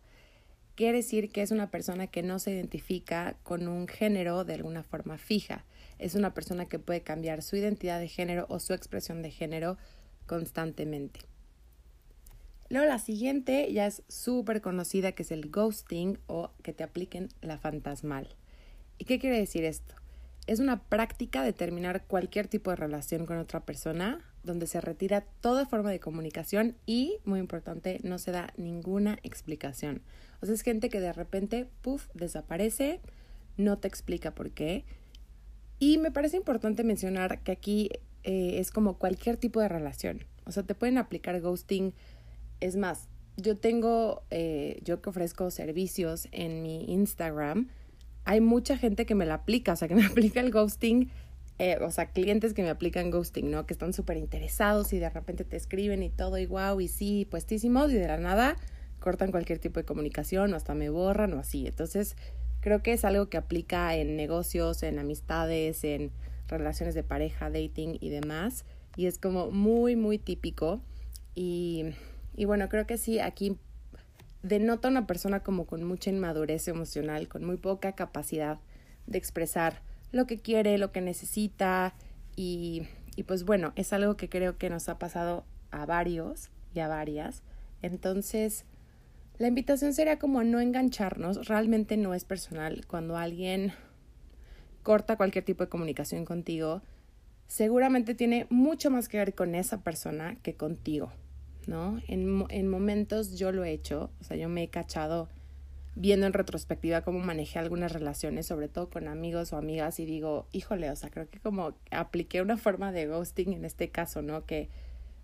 [0.75, 4.83] Quiere decir que es una persona que no se identifica con un género de alguna
[4.83, 5.65] forma fija.
[5.97, 9.79] Es una persona que puede cambiar su identidad de género o su expresión de género
[10.27, 11.32] constantemente.
[12.73, 17.29] Luego la siguiente ya es súper conocida que es el ghosting o que te apliquen
[17.39, 18.27] la fantasmal.
[18.97, 19.93] ¿Y qué quiere decir esto?
[20.47, 25.21] Es una práctica de terminar cualquier tipo de relación con otra persona donde se retira
[25.21, 30.01] toda forma de comunicación y, muy importante, no se da ninguna explicación.
[30.41, 33.01] O sea, es gente que de repente, puff, desaparece,
[33.55, 34.83] no te explica por qué.
[35.77, 37.91] Y me parece importante mencionar que aquí
[38.23, 40.25] eh, es como cualquier tipo de relación.
[40.45, 41.93] O sea, te pueden aplicar ghosting.
[42.63, 47.67] Es más, yo tengo, eh, yo que ofrezco servicios en mi Instagram,
[48.25, 51.11] hay mucha gente que me la aplica, o sea, que me aplica el ghosting
[51.59, 53.65] eh, o sea, clientes que me aplican ghosting, ¿no?
[53.65, 57.27] Que están súper interesados y de repente te escriben y todo y wow y sí,
[57.29, 58.55] puestísimos y de la nada
[58.99, 61.67] cortan cualquier tipo de comunicación o hasta me borran o así.
[61.67, 62.15] Entonces,
[62.61, 66.11] creo que es algo que aplica en negocios, en amistades, en
[66.47, 68.65] relaciones de pareja, dating y demás.
[68.95, 70.81] Y es como muy, muy típico.
[71.35, 71.93] Y,
[72.35, 73.57] y bueno, creo que sí, aquí
[74.41, 78.59] denota una persona como con mucha inmadurez emocional, con muy poca capacidad
[79.07, 81.93] de expresar lo que quiere, lo que necesita
[82.35, 86.79] y, y pues bueno, es algo que creo que nos ha pasado a varios y
[86.79, 87.41] a varias.
[87.81, 88.65] Entonces,
[89.37, 92.85] la invitación sería como no engancharnos, realmente no es personal.
[92.87, 93.73] Cuando alguien
[94.83, 96.81] corta cualquier tipo de comunicación contigo,
[97.47, 101.11] seguramente tiene mucho más que ver con esa persona que contigo,
[101.67, 102.01] ¿no?
[102.07, 105.29] En, en momentos yo lo he hecho, o sea, yo me he cachado
[105.95, 110.47] viendo en retrospectiva cómo manejé algunas relaciones, sobre todo con amigos o amigas, y digo,
[110.51, 114.45] híjole, o sea, creo que como apliqué una forma de ghosting en este caso, ¿no?
[114.45, 114.69] Que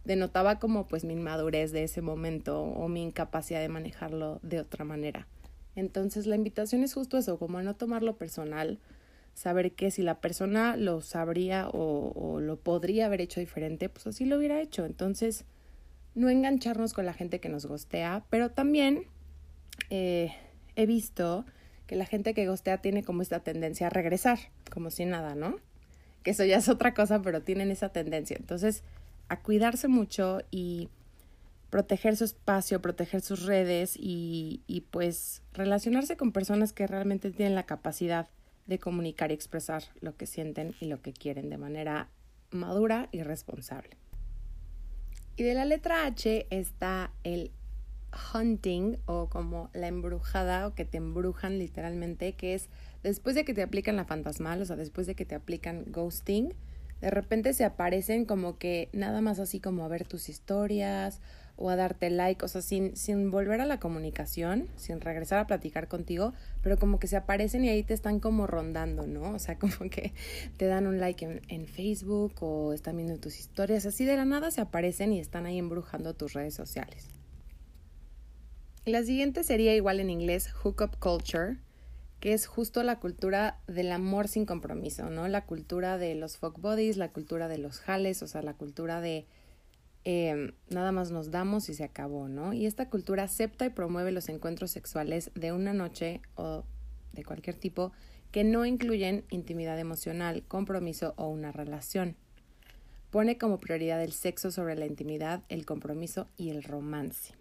[0.06, 4.86] denotaba como pues mi inmadurez de ese momento o mi incapacidad de manejarlo de otra
[4.86, 5.28] manera.
[5.76, 8.80] Entonces la invitación es justo eso, como no tomarlo personal,
[9.34, 14.08] saber que si la persona lo sabría o, o lo podría haber hecho diferente, pues
[14.08, 14.86] así lo hubiera hecho.
[14.86, 15.46] Entonces,
[16.16, 19.06] no engancharnos con la gente que nos gostea, pero también
[19.90, 20.34] eh,
[20.76, 21.46] he visto
[21.88, 24.38] que la gente que gostea tiene como esta tendencia a regresar,
[24.72, 25.58] como si nada, ¿no?
[26.24, 28.38] Que eso ya es otra cosa, pero tienen esa tendencia.
[28.38, 28.84] Entonces,
[29.28, 30.90] a cuidarse mucho y
[31.70, 37.56] proteger su espacio, proteger sus redes y, y pues relacionarse con personas que realmente tienen
[37.56, 38.28] la capacidad
[38.68, 42.10] de comunicar y expresar lo que sienten y lo que quieren de manera
[42.52, 43.98] madura y responsable.
[45.40, 47.52] Y de la letra H está el
[48.36, 52.68] hunting o como la embrujada o que te embrujan literalmente, que es
[53.04, 56.54] después de que te aplican la fantasmal, o sea, después de que te aplican ghosting,
[57.00, 61.22] de repente se aparecen como que nada más así como a ver tus historias
[61.62, 65.46] o a darte like, o sea, sin, sin volver a la comunicación, sin regresar a
[65.46, 69.34] platicar contigo, pero como que se aparecen y ahí te están como rondando, ¿no?
[69.34, 70.14] O sea, como que
[70.56, 74.24] te dan un like en, en Facebook o están viendo tus historias, así de la
[74.24, 77.10] nada se aparecen y están ahí embrujando tus redes sociales.
[78.86, 81.58] La siguiente sería igual en inglés hookup culture,
[82.22, 85.28] que es justo la cultura del amor sin compromiso, ¿no?
[85.28, 89.02] La cultura de los fuck bodies, la cultura de los jales, o sea, la cultura
[89.02, 89.26] de
[90.04, 92.54] em, nada más nos damos y se acabó, ¿no?
[92.54, 96.64] Y esta cultura acepta y promueve los encuentros sexuales de una noche o
[97.14, 97.92] de cualquier tipo
[98.32, 102.16] que no incluyen intimidad emocional, compromiso o una relación.
[103.10, 107.34] Pone como prioridad el sexo sobre la intimidad, el compromiso y el romance.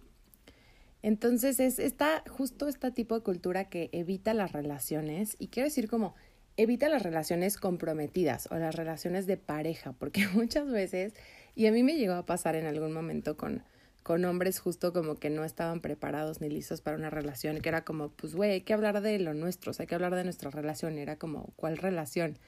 [1.02, 1.80] Entonces es
[2.28, 6.14] justo este tipo de cultura que evita las relaciones, y quiero decir como
[6.56, 11.14] evita las relaciones comprometidas o las relaciones de pareja, porque muchas veces,
[11.58, 13.64] y a mí me llegó a pasar en algún momento con,
[14.04, 17.84] con hombres justo como que no estaban preparados ni listos para una relación, que era
[17.84, 20.98] como, pues güey, hay que hablar de lo nuestro, hay que hablar de nuestra relación,
[20.98, 22.38] era como, ¿cuál relación?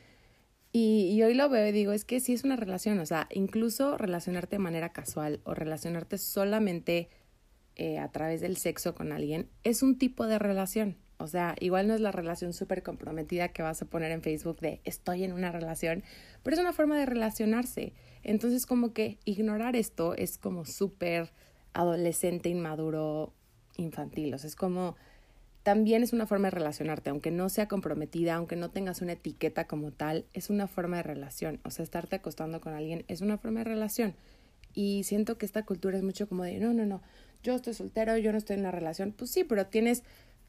[0.71, 3.27] Y, y, hoy lo veo y digo, es que sí es una relación, o sea,
[3.33, 7.09] incluso relacionarte de manera casual o relacionarte solamente
[7.75, 10.99] eh, a través del sexo con alguien es un tipo de relación.
[11.21, 14.59] O sea, igual no es la relación súper comprometida que vas a poner en Facebook
[14.61, 16.03] de estoy en una relación,
[16.43, 17.93] pero es una forma de relacionarse.
[18.23, 21.31] Entonces como que ignorar esto es como súper
[21.75, 23.35] adolescente, inmaduro,
[23.77, 24.33] infantil.
[24.33, 24.97] O sea, es como
[25.63, 29.67] también es una forma de relacionarte, aunque no sea comprometida, aunque no tengas una etiqueta
[29.67, 31.61] como tal, es una forma de relación.
[31.65, 34.15] O sea, estarte acostando con alguien es una forma de relación.
[34.73, 37.03] Y siento que esta cultura es mucho como de, no, no, no,
[37.43, 39.13] yo estoy soltero, yo no estoy en una relación.
[39.13, 40.03] Pues sí, pero tienes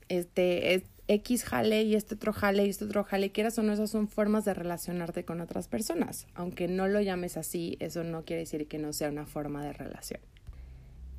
[0.09, 3.73] este, es X jale y este otro jale y este otro jale, quieras o no,
[3.73, 6.27] esas son formas de relacionarte con otras personas.
[6.35, 9.73] Aunque no lo llames así, eso no quiere decir que no sea una forma de
[9.73, 10.21] relación.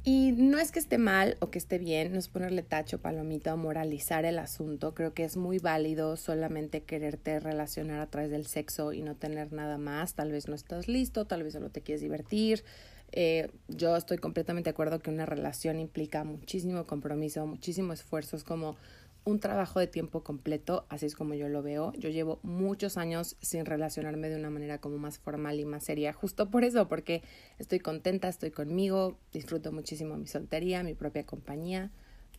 [0.04, 3.54] Y no es que esté mal o que esté bien, no es ponerle tacho, palomita
[3.54, 4.94] o moralizar el asunto.
[4.94, 9.52] Creo que es muy válido solamente quererte relacionar a través del sexo y no tener
[9.52, 10.14] nada más.
[10.14, 12.64] Tal vez no estás listo, tal vez solo te quieres divertir,
[13.12, 18.44] eh, yo estoy completamente de acuerdo que una relación implica muchísimo compromiso, muchísimo esfuerzo, es
[18.44, 18.76] como
[19.24, 21.92] un trabajo de tiempo completo, así es como yo lo veo.
[21.92, 26.12] Yo llevo muchos años sin relacionarme de una manera como más formal y más seria,
[26.12, 27.22] justo por eso, porque
[27.58, 31.90] estoy contenta, estoy conmigo, disfruto muchísimo mi soltería, mi propia compañía,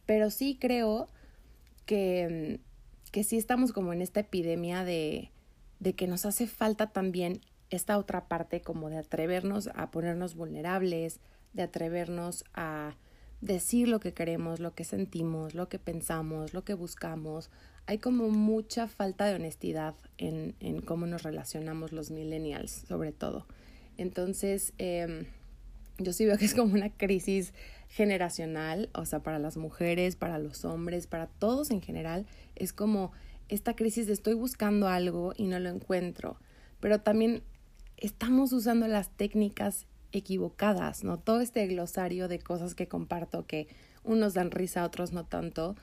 [0.06, 1.08] pero sí creo
[1.86, 2.60] que,
[3.12, 5.32] que sí estamos como en esta epidemia de,
[5.80, 7.40] de que nos hace falta también
[7.76, 11.20] esta otra parte como de atrevernos a ponernos vulnerables,
[11.54, 12.96] de atrevernos a
[13.42, 17.50] decir lo que queremos, lo que sentimos, lo que pensamos, lo que buscamos.
[17.88, 23.46] Hay como mucha falta de honestidad en, en cómo nos relacionamos los millennials, sobre todo.
[23.98, 25.26] Entonces, eh,
[25.98, 27.54] yo sí veo que es como una crisis
[27.90, 33.12] generacional, o sea, para las mujeres, para los hombres, para todos en general, es como
[33.50, 36.38] esta crisis de estoy buscando algo y no lo encuentro.
[36.80, 37.44] Pero también
[38.04, 41.18] estamos usando las técnicas equivocadas, ¿no?
[41.18, 43.68] Todo este glosario de cosas que comparto que
[44.04, 45.76] unos dan risa, otros no tanto,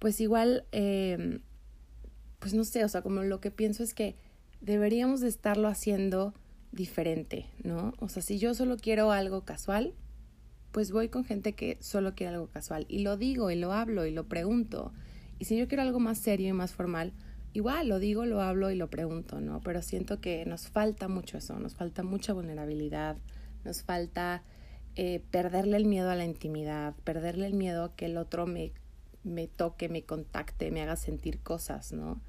[0.00, 1.38] pues igual, eh,
[2.40, 4.16] pues no sé, o sea, como lo que pienso es que
[4.60, 6.34] deberíamos de estarlo haciendo
[6.72, 7.94] diferente, ¿no?
[8.00, 9.94] O sea, si yo solo quiero algo casual,
[10.72, 14.04] pues voy con gente que solo quiere algo casual y lo digo y lo hablo
[14.04, 14.92] y lo pregunto.
[15.38, 17.12] Y si yo quiero algo más serio y más formal,
[17.52, 19.60] igual lo digo, lo hablo y lo pregunto, ¿no?
[19.60, 23.16] Pero siento que nos falta mucho eso, nos falta mucha vulnerabilidad,
[23.64, 24.42] nos falta
[24.96, 28.72] eh, perderle el miedo a la intimidad, perderle el miedo a que el otro me,
[29.24, 32.20] me toque, me contacte, me haga sentir cosas, ¿no?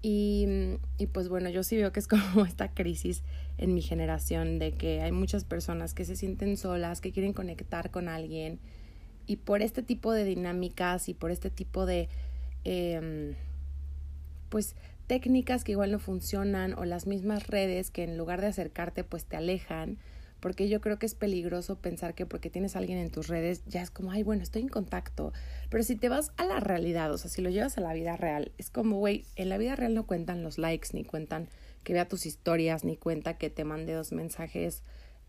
[0.00, 0.46] Y,
[0.96, 3.22] y pues bueno, yo sí veo que es como esta crisis
[3.58, 7.90] en mi generación de que hay muchas personas que se sienten solas, que quieren conectar
[7.90, 8.60] con alguien
[9.26, 12.08] y por este tipo de dinámicas y por este tipo de...
[12.64, 13.36] Eh,
[14.48, 14.74] pues
[15.06, 19.24] técnicas que igual no funcionan o las mismas redes que en lugar de acercarte pues
[19.24, 19.98] te alejan,
[20.40, 23.82] porque yo creo que es peligroso pensar que porque tienes alguien en tus redes ya
[23.82, 25.32] es como, ay, bueno, estoy en contacto,
[25.70, 28.16] pero si te vas a la realidad, o sea, si lo llevas a la vida
[28.16, 31.48] real, es como, güey, en la vida real no cuentan los likes, ni cuentan
[31.82, 34.82] que vea tus historias, ni cuenta que te mande dos mensajes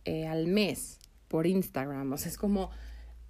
[0.05, 2.69] eh, al mes por Instagram, o sea, es como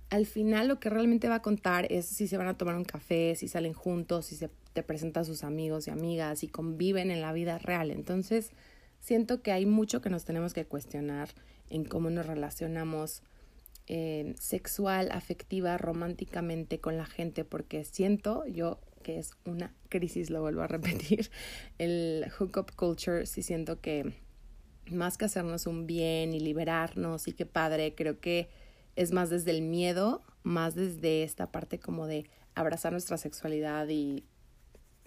[0.10, 2.86] al final lo que realmente va a contar es si se van a tomar un
[2.86, 7.12] café, si salen juntos, si se te presenta a sus amigos y amigas y conviven
[7.12, 7.92] en la vida real.
[7.92, 8.52] Entonces,
[9.00, 11.30] siento que hay mucho que nos tenemos que cuestionar
[11.70, 13.22] en cómo nos relacionamos
[13.88, 20.42] eh, sexual, afectiva, románticamente con la gente, porque siento yo que es una crisis, lo
[20.42, 21.30] vuelvo a repetir,
[21.78, 24.14] el hookup culture, sí siento que
[24.92, 28.50] más que hacernos un bien y liberarnos y qué padre, creo que
[28.96, 34.24] es más desde el miedo, más desde esta parte como de abrazar nuestra sexualidad y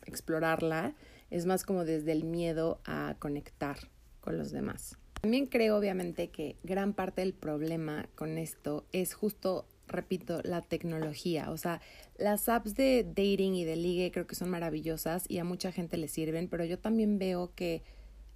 [0.07, 0.95] explorarla,
[1.31, 3.79] es más como desde el miedo a conectar
[4.21, 4.97] con los demás.
[5.21, 11.51] También creo obviamente que gran parte del problema con esto es justo, repito, la tecnología.
[11.51, 11.81] O sea,
[12.18, 15.97] las apps de dating y de ligue creo que son maravillosas y a mucha gente
[15.97, 17.83] le sirven, pero yo también veo que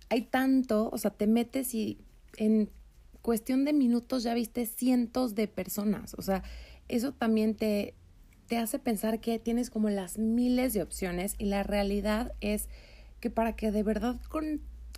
[0.09, 1.99] hay tanto, o sea, te metes y
[2.37, 2.71] en
[3.27, 6.15] cuestión de minutos ya viste cientos de personas.
[6.15, 6.45] O sea,
[6.87, 7.95] eso también te,
[8.47, 12.69] te hace pensar que tienes como las miles de opciones y la realidad es
[13.19, 14.15] que para que de verdad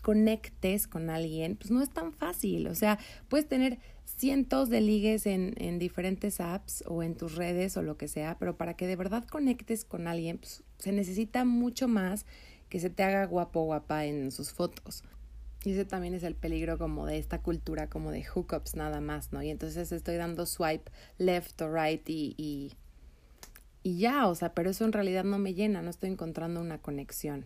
[0.02, 2.66] conectes con alguien, pues no es tan fácil.
[2.66, 2.98] O sea,
[3.30, 7.96] puedes tener cientos de ligues en, en, diferentes apps o en tus redes o lo
[7.96, 12.26] que sea, pero para que de verdad conectes con alguien, pues, se necesita mucho más
[12.68, 15.02] que se te haga guapo guapa en sus fotos.
[15.68, 19.34] Y ese también es el peligro como de esta cultura como de hookups nada más,
[19.34, 19.42] ¿no?
[19.42, 22.72] Y entonces estoy dando swipe left o right y,
[23.82, 26.78] y, ya, o sea, pero eso en realidad no me llena, no estoy encontrando una
[26.78, 27.44] conexión.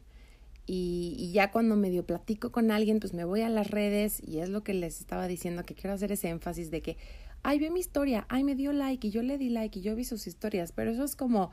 [0.66, 4.38] Y, y, ya cuando medio platico con alguien, pues me voy a las redes y
[4.38, 6.98] es lo que les estaba diciendo, que quiero hacer ese énfasis de que,
[7.42, 9.96] ay, ve mi historia, ay, me dio like y yo le di like y yo
[9.96, 11.50] vi sus historias, pero eso es como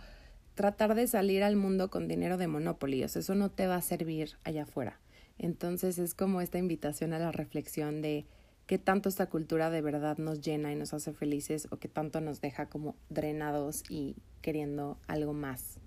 [0.54, 3.78] tratar de salir al mundo con dinero de Monopoly, o sea, eso no te va
[3.78, 5.00] a servir allá afuera.
[5.40, 8.26] Entonces es como esta invitación a la reflexión de
[8.68, 12.20] qué tanto esta cultura de verdad nos llena y nos hace felices o qué tanto
[12.20, 15.80] nos deja como drenados y queriendo algo más.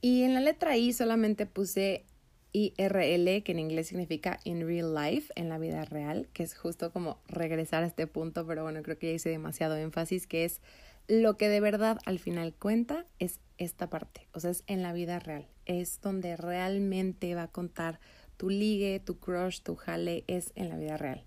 [0.00, 2.04] Y en la letra I solamente puse
[2.52, 6.92] IRL, que en inglés significa in real life, en la vida real, que es justo
[6.92, 10.60] como regresar a este punto, pero bueno, creo que ya hice demasiado énfasis, que es
[11.08, 14.92] lo que de verdad al final cuenta es esta parte, o sea, es en la
[14.92, 18.00] vida real, es donde realmente va a contar
[18.36, 21.24] tu ligue, tu crush, tu jale, es en la vida real.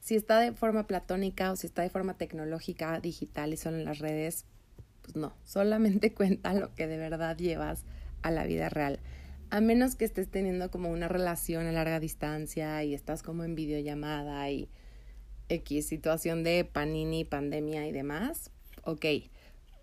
[0.00, 3.84] Si está de forma platónica o si está de forma tecnológica, digital y solo en
[3.84, 4.46] las redes,
[5.02, 7.84] pues no, solamente cuenta lo que de verdad llevas
[8.22, 9.00] a la vida real
[9.50, 13.54] a menos que estés teniendo como una relación a larga distancia y estás como en
[13.54, 14.68] videollamada y
[15.48, 18.50] X situación de panini, pandemia y demás,
[18.84, 19.06] ok.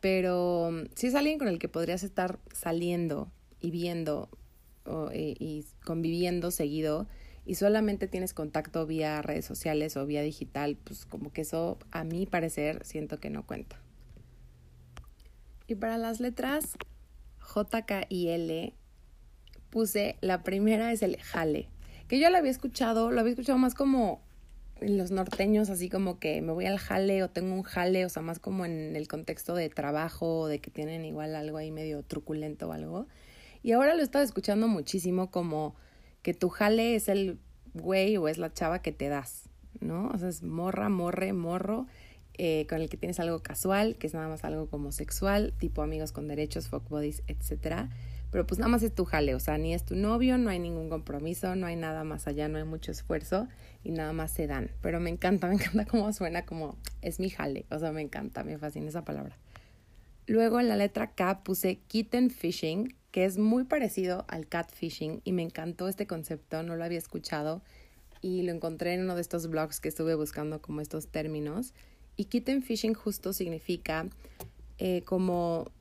[0.02, 4.30] Pero mm, si es alguien con el que podrías estar saliendo y viendo
[5.14, 7.08] y, y conviviendo seguido
[7.46, 12.04] y solamente tienes contacto vía redes sociales o vía digital, pues como que eso a
[12.04, 13.80] mi parecer siento que no cuenta.
[15.68, 16.78] Y para las letras
[17.40, 18.74] J, K y L
[20.22, 21.68] la primera es el jale,
[22.08, 24.22] que yo lo había escuchado, lo había escuchado más como
[24.80, 28.22] los norteños, así como que me voy al jale o tengo un jale, o sea,
[28.22, 32.70] más como en el contexto de trabajo de que tienen igual algo ahí medio truculento
[32.70, 33.08] o algo.
[33.64, 35.76] Y ahora lo he estado escuchando muchísimo como
[36.22, 37.38] que tu jale es el
[37.74, 39.50] güey o es la chava que te das,
[39.82, 40.10] ¿no?
[40.14, 41.86] O sea, es morra, morre, morro,
[42.38, 45.82] eh, con el que tienes algo casual, que es nada más algo como sexual, tipo
[45.82, 47.90] amigos con derechos, fuck bodies, etcétera
[48.36, 50.60] pero pues nada más es tu jale, o sea, ni es tu novio, no hay
[50.60, 53.48] ningún compromiso, no hay nada más allá, no hay mucho esfuerzo
[53.82, 54.72] y nada más se dan.
[54.82, 58.44] Pero me encanta, me encanta cómo suena como es mi jale, o sea, me encanta,
[58.44, 59.38] me fascina esa palabra.
[60.28, 65.32] Luego en la letra K puse kitten fishing, que es muy parecido al catfishing y
[65.32, 67.62] me encantó este concepto, no lo había escuchado
[68.20, 71.74] y lo encontré en uno de estos blogs que estuve buscando como estos términos.
[72.18, 74.10] Y kitten fishing justo significa
[74.78, 75.72] eh, como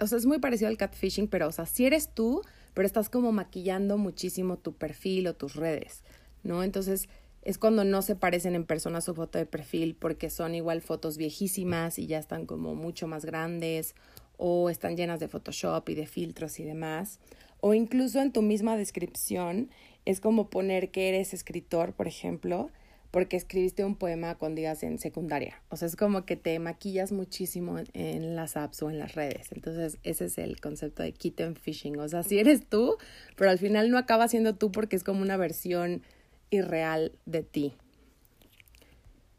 [0.00, 2.42] o sea, es muy parecido al catfishing, pero, o sea, si eres tú,
[2.74, 6.02] pero estás como maquillando muchísimo tu perfil o tus redes,
[6.42, 6.62] ¿no?
[6.62, 7.08] Entonces,
[7.42, 11.16] es cuando no se parecen en persona su foto de perfil porque son igual fotos
[11.16, 13.94] viejísimas y ya están como mucho más grandes
[14.36, 17.20] o están llenas de Photoshop y de filtros y demás.
[17.60, 19.70] O incluso en tu misma descripción
[20.04, 22.70] es como poner que eres escritor, por ejemplo,
[23.10, 25.62] porque escribiste un poema con días en secundaria.
[25.70, 29.50] O sea, es como que te maquillas muchísimo en, las apps o en las redes.
[29.52, 31.98] Entonces, ese es el concepto de kitten fishing.
[31.98, 32.96] O sea, si eres tú,
[33.36, 36.02] pero al final no acaba siendo tú porque es como una versión
[36.50, 37.74] irreal de ti.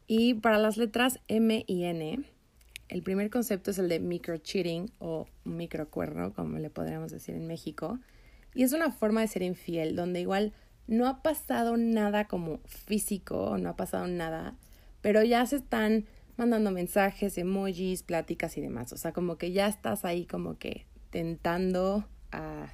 [0.07, 2.23] Y para las letras M y N,
[2.87, 7.45] el primer concepto es el de micro cheating o microcuerno, como le podríamos decir en
[7.45, 7.99] México.
[8.55, 10.53] Y es una forma de ser infiel, donde igual
[10.89, 14.55] no ha pasado nada como físico, no ha pasado nada,
[15.01, 18.91] pero ya se están mandando mensajes, emojis, pláticas y demás.
[18.91, 22.73] O sea, como que ya estás ahí como que tentando a,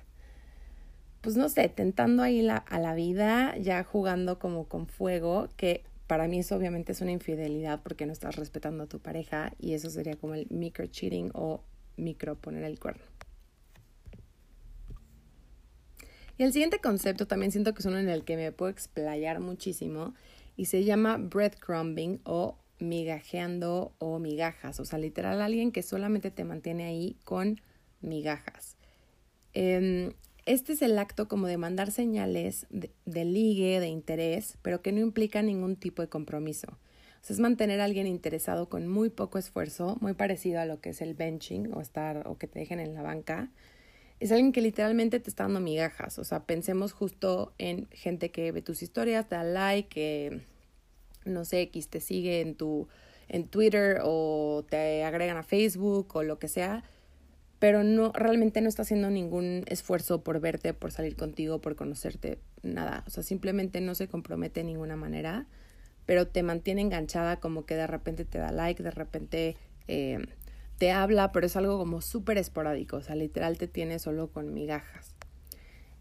[1.20, 6.30] pues no sé, tentando ahí a la vida, ya jugando como con fuego, que para
[6.30, 9.89] mí eso obviamente es una infidelidad porque no estás respetando a tu pareja y eso
[9.89, 11.63] sería como el micro cheating o
[11.97, 13.03] micro poner el cuerno.
[16.38, 19.39] Y el siguiente concepto también siento que es uno en el que me puedo explayar
[19.39, 20.13] muchísimo
[20.57, 24.79] y se llama breadcrumbing o migajeando o migajas.
[24.79, 27.61] O sea, literal alguien que solamente te mantiene ahí con
[28.01, 28.77] migajas.
[29.53, 30.13] Em,
[30.45, 34.99] este es el acto como de mandar señales de, ligue, de interés, pero que no
[34.99, 36.67] implica ningún tipo de compromiso.
[36.69, 40.81] O sea, es mantener a alguien interesado con muy poco esfuerzo, muy parecido a lo
[40.81, 43.49] que es el benching o estar o que te dejen en la banca,
[44.26, 46.19] es alguien que literalmente te está dando migajas.
[46.19, 50.41] O sea, pensemos justo en gente que ve tus historias, te da like, que
[51.26, 52.88] no sé, X te sigue en tu
[53.28, 56.84] en Twitter o te agregan a Facebook o lo que sea,
[57.57, 62.38] pero no realmente no está haciendo ningún esfuerzo por verte, por salir contigo, por conocerte,
[62.61, 63.03] nada.
[63.07, 65.47] O sea, simplemente no se compromete de ninguna manera,
[66.05, 69.57] pero te mantiene enganchada como que de repente te da like, de repente
[69.88, 70.19] eh,
[70.78, 74.53] te habla, pero es algo como súper esporádico, o sea, literal te tiene solo con
[74.53, 75.15] migajas.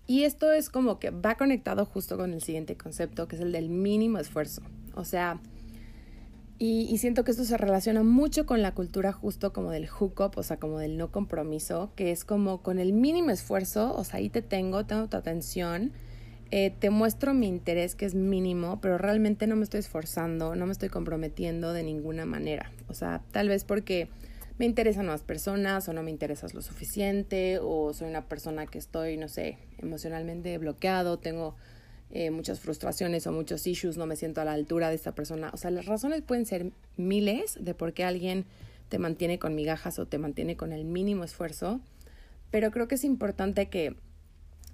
[0.06, 3.52] Y esto es como que va conectado justo con el siguiente concepto, que es el
[3.52, 4.62] del mínimo esfuerzo.
[4.94, 5.40] O sea,
[6.58, 10.38] y, y, siento que esto se relaciona mucho con la cultura justo como del hookup,
[10.38, 14.18] o sea, como del no compromiso, que es como con el mínimo esfuerzo, o sea,
[14.18, 15.92] ahí te tengo, tengo tu atención,
[16.50, 20.66] eh, te muestro mi interés que es mínimo, pero realmente no me estoy esforzando, no
[20.66, 22.70] me estoy comprometiendo de ninguna manera.
[22.86, 24.08] O sea, tal vez porque
[24.58, 28.78] me interesan más personas o no me interesas lo suficiente o soy una persona que
[28.78, 31.56] estoy, no sé, emocionalmente bloqueado, tengo
[32.10, 35.50] eh, muchas frustraciones o muchos issues, no me siento a la altura de esta persona.
[35.52, 38.44] O sea, las razones pueden ser miles de por qué alguien
[38.88, 41.80] te mantiene con migajas o te mantiene con el mínimo esfuerzo,
[42.52, 43.96] pero creo que es importante que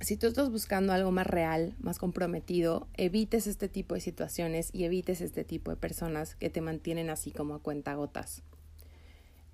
[0.00, 4.84] si tú estás buscando algo más real, más comprometido, evites este tipo de situaciones y
[4.84, 8.42] evites este tipo de personas que te mantienen así como a cuenta gotas.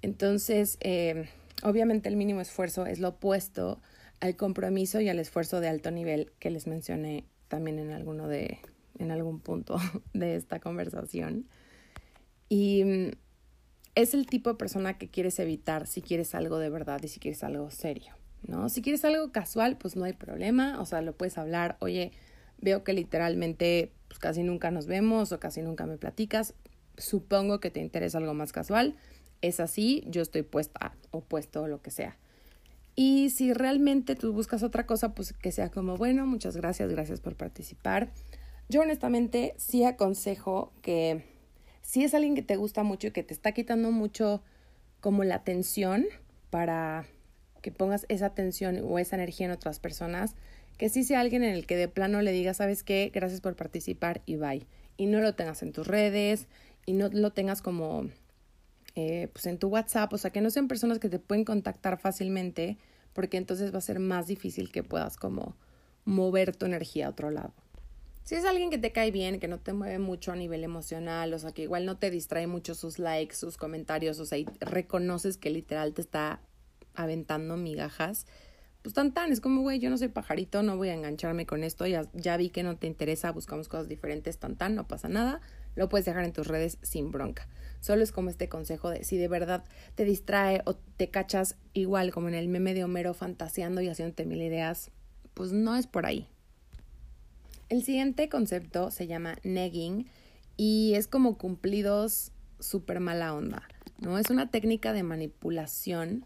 [0.03, 1.29] Entonces, eh,
[1.63, 3.81] obviamente el mínimo esfuerzo es lo opuesto
[4.21, 8.59] al compromiso y al esfuerzo de alto nivel que les mencioné también en alguno de
[8.99, 9.77] en algún punto
[10.15, 11.47] de esta conversación.
[12.49, 13.11] Y mm,
[13.95, 17.19] es el tipo de persona que quieres evitar si quieres algo de verdad y si
[17.19, 18.15] quieres algo serio,
[18.47, 18.69] ¿no?
[18.69, 22.13] Si quieres algo casual, pues no hay problema, o sea, lo puedes hablar, oye,
[22.59, 26.55] veo que literalmente pues casi nunca nos vemos o casi nunca me platicas,
[26.97, 28.97] supongo que te interesa algo más casual,
[29.43, 32.17] es así, yo estoy puesta o puesto o lo que sea.
[32.95, 37.21] Y si realmente tú buscas otra cosa, pues que sea como, bueno, muchas gracias, gracias
[37.21, 38.11] por participar.
[38.69, 41.25] Yo honestamente sí aconsejo que
[41.83, 44.43] si es alguien que te gusta mucho y que te está quitando mucho
[45.01, 46.07] como la atención
[46.51, 47.07] para
[47.61, 50.35] que pongas esa atención o esa energía en otras personas,
[50.79, 53.11] que sí sea alguien en el que de plano le digas, ¿sabes qué?
[53.15, 54.67] Gracias por participar y bye.
[54.97, 56.47] Y no lo tengas en tus redes
[56.87, 58.09] y no lo tengas como
[58.97, 62.01] eh, pues en tu WhatsApp, o sea, que no sean personas que te pueden contactar
[62.01, 62.79] fácilmente,
[63.13, 65.55] porque entonces va a ser más difícil que puedas como
[66.07, 67.53] mover tu energía a otro lado.
[68.25, 71.33] Si es alguien que te cae bien, que no te mueve mucho a nivel emocional,
[71.35, 74.47] o sea, que igual no te distrae mucho sus likes, sus comentarios, o sea, y
[74.61, 76.41] reconoces que literal te está
[76.95, 78.27] aventando migajas,
[78.83, 81.65] pues tan tan, es como, güey, yo no soy pajarito, no voy a engancharme con
[81.65, 85.09] esto, ya, ya vi que no te interesa, buscamos cosas diferentes, tan tan, no pasa
[85.09, 85.41] nada,
[85.75, 87.47] lo puedes dejar en tus redes sin bronca.
[87.81, 89.65] Solo es como este consejo de si de verdad
[89.95, 94.25] te distrae o te cachas igual como en el meme de Homero fantaseando y haciéndote
[94.27, 94.91] mil ideas,
[95.35, 96.29] pues no es por ahí.
[97.69, 100.07] El siguiente concepto se llama negging
[100.57, 103.63] y es como cumplidos súper mala onda,
[103.99, 104.19] ¿no?
[104.19, 106.25] Es una técnica de manipulación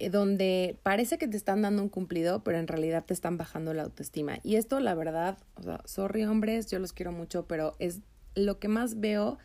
[0.00, 3.74] eh, donde parece que te están dando un cumplido, pero en realidad te están bajando
[3.74, 4.38] la autoestima.
[4.42, 8.00] Y esto, la verdad, o sea, sorry hombres, yo los quiero mucho, pero es
[8.34, 9.38] lo que más veo,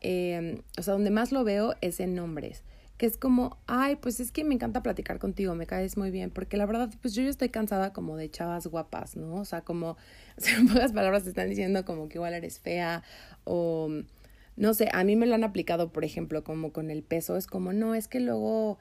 [0.00, 2.62] eh, o sea, donde más lo veo es en hombres,
[2.96, 6.30] que es como, ay, pues es que me encanta platicar contigo, me caes muy bien,
[6.30, 9.34] porque la verdad, pues yo ya estoy cansada como de chavas guapas, ¿no?
[9.34, 9.90] O sea, como,
[10.38, 13.02] o en pocas palabras te están diciendo como que igual eres fea
[13.44, 13.90] o,
[14.56, 17.46] no sé, a mí me lo han aplicado, por ejemplo, como con el peso, es
[17.46, 18.78] como, no, es que luego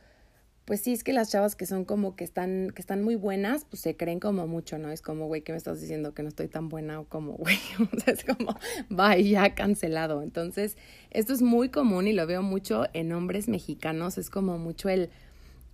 [0.65, 3.65] pues sí es que las chavas que son como que están, que están muy buenas,
[3.65, 4.89] pues se creen como mucho, ¿no?
[4.89, 6.99] Es como, güey, ¿qué me estás diciendo que no estoy tan buena?
[6.99, 8.57] O como, güey, o sea, es como,
[8.89, 10.23] vaya, cancelado.
[10.23, 10.75] Entonces,
[11.11, 15.11] esto es muy común y lo veo mucho en hombres mexicanos, es como mucho el,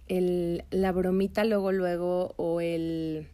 [0.09, 3.29] el, la bromita luego, luego, o el,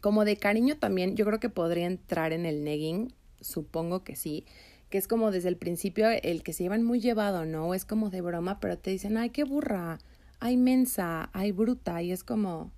[0.00, 4.46] como de cariño también, yo creo que podría entrar en el negging, supongo que sí,
[4.90, 7.72] que es como desde el principio el que se llevan muy llevado, ¿no?
[7.72, 10.00] Es como de broma, pero te dicen, ay, qué burra
[10.42, 12.72] hay mensa, hay bruta, y es como,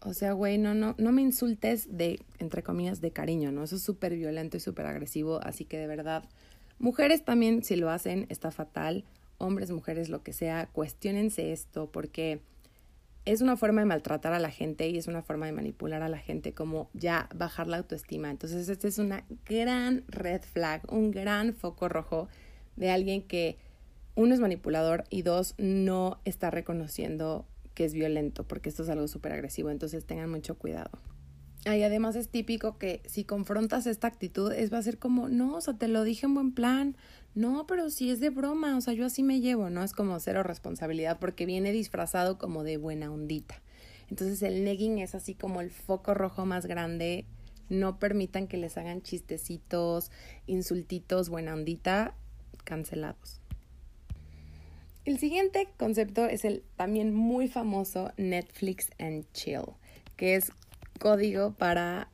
[0.00, 3.64] o sea, güey, no, no, no me insultes de, entre comillas, de cariño, ¿no?
[3.64, 6.28] Eso es súper violento y súper agresivo, así que de verdad,
[6.78, 9.06] mujeres también, si lo hacen, está fatal,
[9.38, 12.42] hombres, mujeres, lo que sea, cuestionense esto, porque
[13.24, 16.10] es una forma de maltratar a la gente y es una forma de manipular a
[16.10, 18.30] la gente, como ya bajar la autoestima.
[18.30, 22.28] Entonces, este es una gran red flag, un gran foco rojo
[22.76, 23.56] de alguien que
[24.18, 29.06] uno es manipulador y dos, no está reconociendo que es violento, porque esto es algo
[29.06, 30.90] súper agresivo, entonces tengan mucho cuidado.
[31.64, 35.54] Y además es típico que si confrontas esta actitud, es va a ser como, no,
[35.54, 36.96] o sea, te lo dije en buen plan,
[37.36, 39.84] no, pero si es de broma, o sea, yo así me llevo, ¿no?
[39.84, 43.62] Es como cero responsabilidad porque viene disfrazado como de buena ondita.
[44.10, 47.24] Entonces el negging es así como el foco rojo más grande.
[47.68, 50.10] No permitan que les hagan chistecitos,
[50.48, 52.14] insultitos, buena ondita,
[52.64, 53.40] cancelados.
[55.08, 59.62] El siguiente concepto es el también muy famoso Netflix and Chill,
[60.16, 60.52] que es
[61.00, 62.10] código para,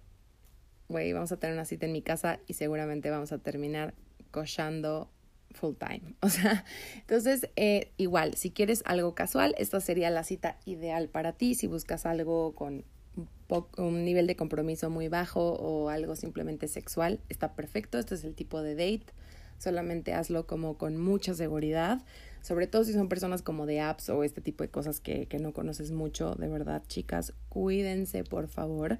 [0.89, 3.95] güey, vamos a tener una cita en mi casa y seguramente vamos a terminar
[4.31, 5.11] cochando
[5.51, 6.15] full time.
[6.21, 6.65] O sea,
[7.01, 11.57] entonces, eh, igual, si quieres algo casual, esta sería la cita ideal para ti.
[11.57, 12.85] Si buscas algo con
[13.17, 17.99] un, un nivel de compromiso muy bajo o algo simplemente sexual, está perfecto.
[17.99, 19.13] Este es el tipo de date.
[19.59, 22.05] Solamente hazlo como con mucha seguridad
[22.45, 25.39] sobre todo si son personas como de apps o este tipo de cosas que, que
[25.39, 28.99] no conoces mucho, de verdad, chicas, cuídense, por favor.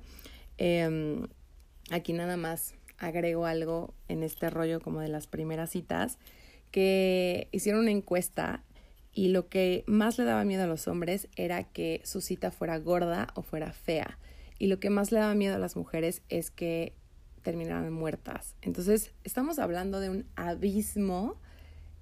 [0.57, 1.27] Em,
[1.91, 6.19] aquí nada más agrego algo en este rollo como de las primeras citas,
[6.71, 8.65] que hicieron una encuesta
[9.13, 12.79] y lo que más le daba miedo a los hombres era que su cita fuera
[12.79, 14.19] gorda o fuera fea.
[14.59, 16.97] Y lo que más le daba miedo a las mujeres es que
[17.43, 18.57] terminaran muertas.
[18.63, 21.37] Entonces, estamos hablando de un abismo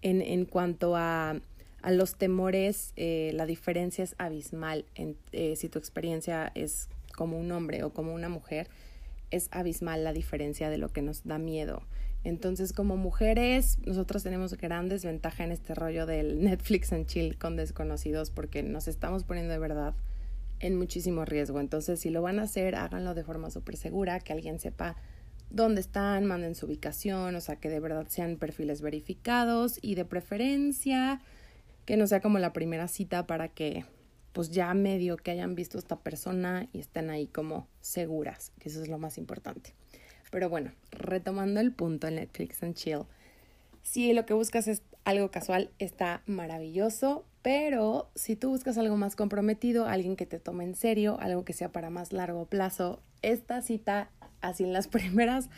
[0.03, 1.41] en, en cuanto a,
[1.83, 7.39] a los temores, eh, la diferencia es abismal en, eh, si tu experiencia es como
[7.39, 8.69] un hombre o como una mujer,
[9.31, 11.83] es abismal la diferencia de lo que nos da miedo.
[12.25, 17.57] Entonces, como mujeres, nosotros tenemos gran desventaja en este rollo del Netflix and chill con
[17.57, 19.95] desconocidos porque nos estamos poniendo de verdad
[20.61, 21.59] en muchísimo riesgo.
[21.59, 24.97] Entonces, si lo van a hacer, háganlo de forma súper segura, que alguien sepa
[25.53, 30.05] dónde están, manden su ubicación, o sea, que de verdad sean perfiles verificados y de
[30.05, 31.21] preferencia
[31.85, 33.85] que no sea como la primera cita para que
[34.33, 38.71] pues ya medio que hayan visto a esta persona y estén ahí como seguras, que
[38.71, 39.75] eso es lo más importante.
[40.31, 43.03] Pero bueno, retomando el punto en Netflix and Chill,
[43.83, 49.17] si lo que buscas es algo casual, está maravilloso, pero si tú buscas algo más
[49.17, 53.61] comprometido, alguien que te tome en serio, algo que sea para más largo plazo, esta
[53.61, 54.09] cita,
[54.43, 55.49] así en las primeras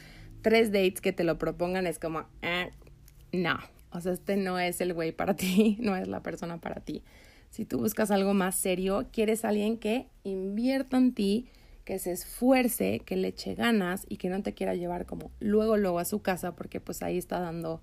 [0.42, 2.70] tres dates que te lo propongan, es como, eh,
[3.32, 3.58] no,
[3.90, 7.02] o sea, este no es el güey para ti, no es la persona para ti.
[7.50, 11.48] Si tú buscas algo más serio, quieres alguien que invierta en ti,
[11.84, 15.76] que se esfuerce, que le eche ganas y que no te quiera llevar como luego,
[15.76, 17.80] luego a su casa porque pues ahí está dando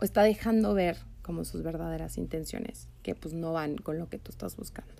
[0.00, 4.18] o está dejando ver como sus verdaderas intenciones, que pues no van con lo que
[4.18, 4.92] tú estás buscando.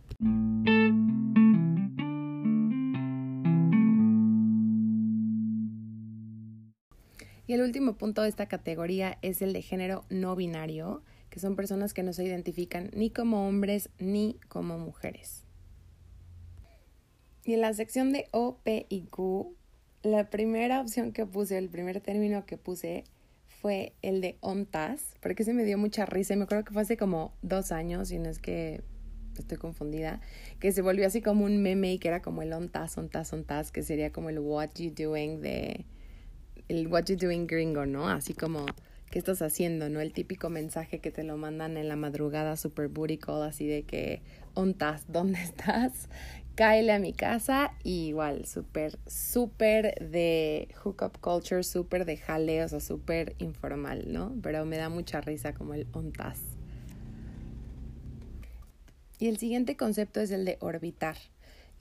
[7.47, 11.57] Y el último punto de esta categoría es el de género no binario, que son
[11.57, 15.45] personas que no se identifican ni como hombres ni como mujeres.
[17.45, 19.57] Y en la sección de O, P y Q,
[20.03, 23.05] la primera opción que puse, el primer término que puse
[23.47, 26.83] fue el de ONTAS, porque se me dio mucha risa y me acuerdo que fue
[26.83, 28.83] hace como dos años, y no es que
[29.39, 30.21] estoy confundida,
[30.61, 33.73] que se volvió así como un meme y que era como el ONTAS, ONTAS, ONTAS,
[33.73, 35.85] que sería como el what you doing de,
[36.73, 38.09] el what you doing gringo, ¿no?
[38.09, 38.65] Así como,
[39.11, 39.91] ¿qué estás haciendo?
[39.91, 40.01] ¿No?
[40.01, 43.83] El típico mensaje que te lo mandan en la madrugada super booty call, así de
[43.83, 44.23] que,
[44.55, 46.09] ONTAS, ¿dónde estás?
[46.55, 52.69] cáele a mi casa y igual, súper, súper de hookup culture, súper de jale, o
[52.69, 54.35] sea, súper informal, ¿no?
[54.43, 56.41] Pero me da mucha risa como el ontas.
[59.19, 61.17] Y el siguiente concepto es el de orbitar.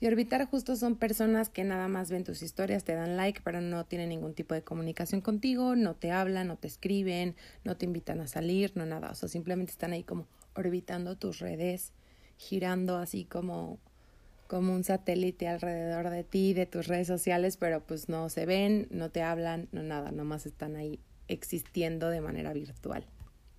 [0.02, 3.60] Y orbitar justo son personas que nada más ven tus historias, te dan like, pero
[3.60, 7.84] no tienen ningún tipo de comunicación contigo, no te hablan, no te escriben, no te
[7.84, 9.12] invitan a salir, no nada.
[9.12, 10.26] O sea, simplemente están ahí como
[10.56, 11.92] orbitando tus redes,
[12.36, 13.78] girando así como
[14.48, 18.88] como un satélite alrededor de ti, de tus redes sociales, pero pues no se ven,
[18.90, 20.98] no te hablan, no nada, nomás están ahí
[21.28, 23.06] existiendo de manera virtual.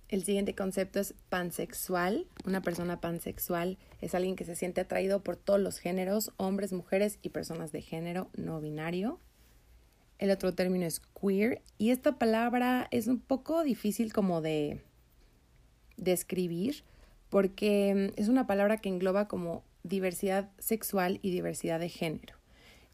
[0.08, 2.26] El siguiente concepto es pansexual.
[2.44, 7.18] Una persona pansexual es alguien que se siente atraído por todos los géneros, hombres, mujeres
[7.22, 9.18] y personas de género no binario.
[10.18, 14.80] El otro término es queer y esta palabra es un poco difícil como de
[15.96, 16.84] describir
[17.30, 22.36] porque es una palabra que engloba como diversidad sexual y diversidad de género.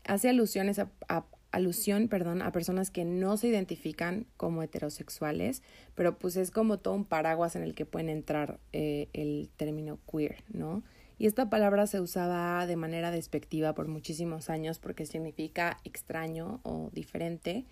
[0.05, 5.63] Hace alusiones a, alusión, perdón, a personas que no se identifican como heterosexuales,
[5.95, 9.99] pero pues es como todo un paraguas en el que pueden entrar eh, el término
[10.11, 10.83] queer, ¿no?
[11.19, 16.89] Y esta palabra se usaba de manera despectiva por muchísimos años porque significa extraño o
[16.95, 17.67] diferente,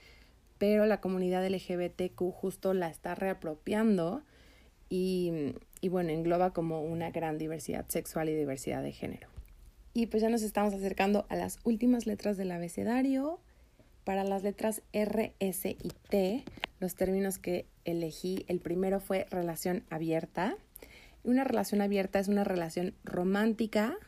[0.59, 4.23] pero la comunidad LGBTQ justo la está reapropiando
[4.91, 9.29] y, y bueno, engloba como una gran diversidad sexual y diversidad de género.
[9.95, 13.41] Y pues ya nos estamos acercando a las últimas letras del abecedario.
[14.09, 16.43] Para las letras R, S y T,
[16.81, 20.57] los términos que elegí, el primero fue relación abierta.
[21.25, 23.99] Una relación abierta es una relación romántica,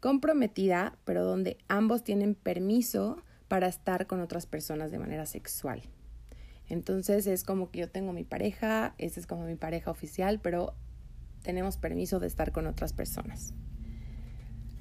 [0.00, 5.80] comprometida, pero donde ambos tienen permiso para estar con otras personas de manera sexual.
[6.68, 10.74] Entonces es como que yo tengo mi pareja, esa es como mi pareja oficial, pero
[11.42, 13.54] tenemos permiso de estar con otras personas.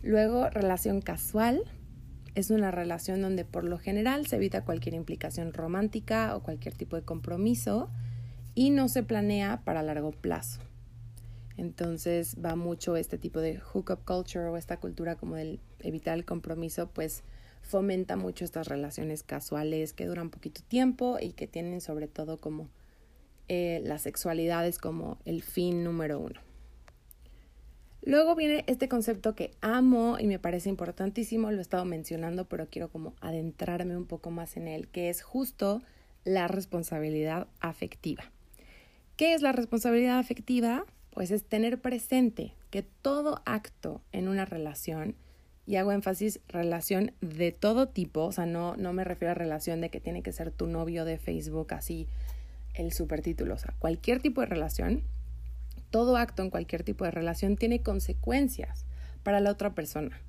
[0.02, 1.64] Luego, relación casual.
[2.36, 6.96] Es una relación donde por lo general se evita cualquier implicación romántica o cualquier tipo
[6.98, 7.90] de compromiso
[8.54, 10.60] y no se planea para largo plazo.
[11.58, 16.26] Entonces va mucho este tipo de hookup culture o esta cultura como del evitar el
[16.26, 17.24] compromiso, pues
[17.62, 22.70] fomenta mucho estas relaciones casuales que duran poquito tiempo y que tienen sobre todo como
[23.48, 26.45] eh, la sexualidad es como el fin número uno.
[28.06, 32.68] Luego viene este concepto que amo y me parece importantísimo, lo he estado mencionando, pero
[32.70, 35.82] quiero como adentrarme un poco más en él, que es justo
[36.24, 38.26] la responsabilidad afectiva.
[39.18, 40.86] ¿Qué es la responsabilidad afectiva?
[41.10, 45.16] Pues es tener presente que todo acto en una relación
[45.66, 49.82] y hago énfasis relación de todo tipo, o sea, no, no me refiero a relación
[49.82, 52.08] de que tiene que ser tu novio de Facebook, así
[52.76, 55.02] el supertítulo, o sea, cualquier tipo de relación,
[55.90, 58.86] todo acto en cualquier tipo de relación tiene consecuencias
[59.24, 60.22] para la otra persona.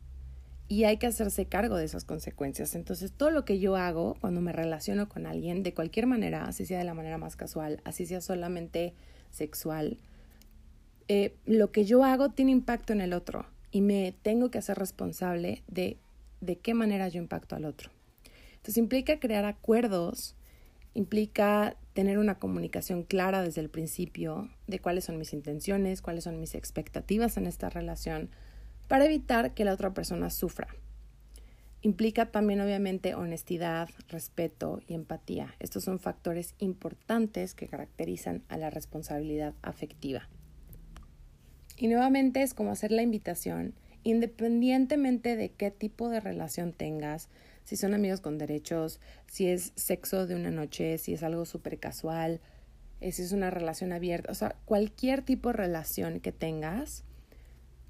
[0.68, 2.74] y hay que hacerse cargo de esas consecuencias.
[2.74, 6.66] Entonces, todo lo que yo hago cuando me relaciono con alguien, de cualquier manera, así
[6.66, 8.92] sea de la manera más casual, así sea solamente
[9.30, 9.98] sexual,
[11.06, 14.76] eh, lo que yo hago tiene impacto en el otro y me tengo que hacer
[14.76, 15.98] responsable de
[16.40, 17.90] de qué manera yo impacto al otro.
[18.52, 20.34] Entonces implica crear acuerdos,
[20.96, 26.40] implica tener una comunicación clara desde el principio de cuáles son mis intenciones, cuáles son
[26.40, 28.30] mis expectativas en esta relación,
[28.88, 30.68] para evitar que la otra persona sufra.
[31.82, 35.54] Implica también obviamente honestidad, respeto y empatía.
[35.58, 40.30] Estos son factores importantes que caracterizan a la responsabilidad afectiva.
[41.76, 47.28] Y nuevamente es como hacer la invitación, independientemente de qué tipo de relación tengas,
[47.66, 51.80] si son amigos con derechos, si es sexo de una noche, si es algo súper
[51.80, 52.40] casual,
[53.00, 57.02] eh, si es una relación abierta, o sea, cualquier tipo de relación que tengas,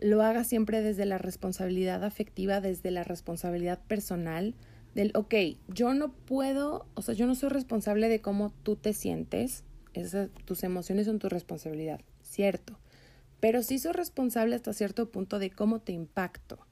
[0.01, 4.55] lo haga siempre desde la responsabilidad afectiva, desde la responsabilidad personal,
[4.95, 5.35] del, ok,
[5.69, 9.63] yo no puedo, o sea, yo no soy responsable de cómo tú te sientes,
[9.93, 12.79] esas, tus emociones son tu responsabilidad, cierto,
[13.41, 16.66] pero sí soy responsable hasta cierto punto de cómo te impacto,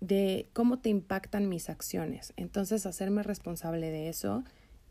[0.00, 2.32] de cómo te impactan mis acciones.
[2.36, 4.44] Entonces, hacerme responsable de eso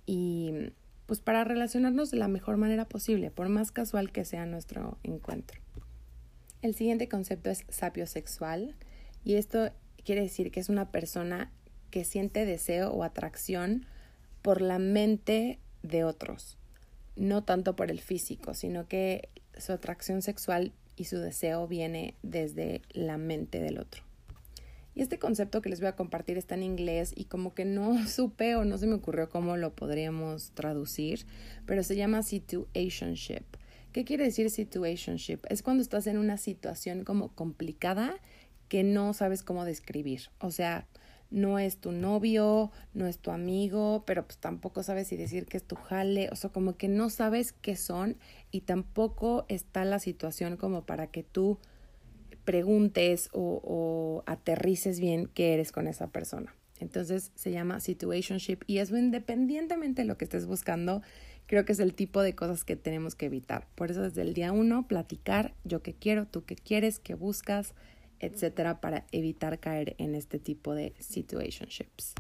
[0.06, 0.72] y
[1.06, 5.62] pues para relacionarnos de la mejor manera posible, por más casual que sea nuestro encuentro.
[6.62, 8.76] El siguiente concepto es sapiosexual
[9.24, 9.72] y esto
[10.04, 11.52] quiere decir que es una persona
[11.92, 13.86] que siente deseo o atracción
[14.42, 16.58] por la mente de otros,
[17.16, 22.82] no tanto por el físico, sino que su atracción sexual y su deseo viene desde
[22.92, 24.07] la mente del otro.
[24.98, 28.08] Y este concepto que les voy a compartir está en inglés y como que no
[28.08, 31.28] supe o no se me ocurrió cómo lo podríamos traducir,
[31.68, 33.44] pero se llama situationship.
[33.94, 35.42] ¿Qué quiere decir situationship?
[35.50, 38.16] Es cuando estás en una situación como complicada
[38.70, 40.30] que no sabes cómo describir.
[40.40, 40.88] O sea,
[41.30, 45.58] no es tu novio, no es tu amigo, pero pues tampoco sabes si decir que
[45.58, 48.18] es tu jale, o sea, como que no sabes qué son
[48.50, 51.60] y tampoco está la situación como para que tú
[52.48, 56.56] preguntes o, aterrices bien qué eres con esa persona.
[56.80, 61.02] Entonces se llama situationship y eso independientemente de lo que estés buscando,
[61.46, 63.68] creo que es el tipo de cosas que tenemos que evitar.
[63.76, 67.74] Por eso desde el día uno, platicar yo qué quiero, tú qué quieres, qué buscas,
[68.22, 72.14] etcétera, para evitar caer en este tipo de situationships.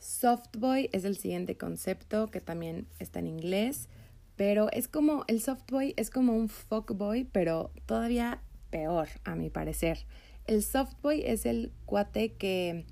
[0.00, 3.88] Softboy es el siguiente concepto que también está en inglés,
[4.34, 10.06] pero es como, el softboy es como un fuckboy, pero todavía peor, a mi parecer.
[10.46, 12.86] El softboy es el cuate que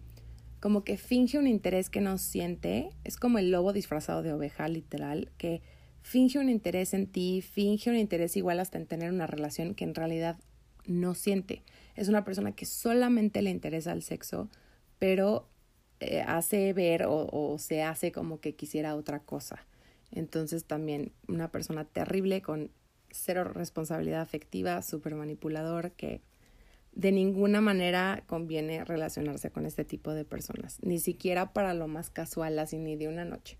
[0.60, 4.68] como que finge un interés que no siente, es como el lobo disfrazado de oveja,
[4.68, 5.62] literal, que
[6.02, 9.84] finge un interés en ti, finge un interés igual hasta en tener una relación que
[9.84, 10.38] en realidad
[10.86, 11.62] no siente.
[11.94, 14.48] Es una persona que solamente le interesa el sexo,
[14.98, 15.48] pero
[16.00, 19.66] eh, hace ver o, o se hace como que quisiera otra cosa.
[20.10, 22.70] Entonces también una persona terrible con
[23.16, 26.22] cero responsabilidad afectiva, súper manipulador, que
[26.92, 32.10] de ninguna manera conviene relacionarse con este tipo de personas, ni siquiera para lo más
[32.10, 33.58] casual, así ni de una noche.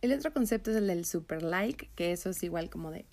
[0.00, 3.06] El otro concepto es el del super like, que eso es igual como de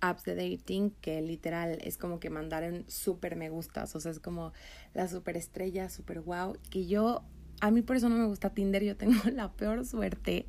[0.00, 4.10] apps de dating, que literal es como que mandar un super me gustas, o sea,
[4.10, 4.52] es como
[4.94, 7.22] la super estrella, super wow, que yo,
[7.60, 10.46] a mí por eso no me gusta Tinder, yo tengo la peor suerte,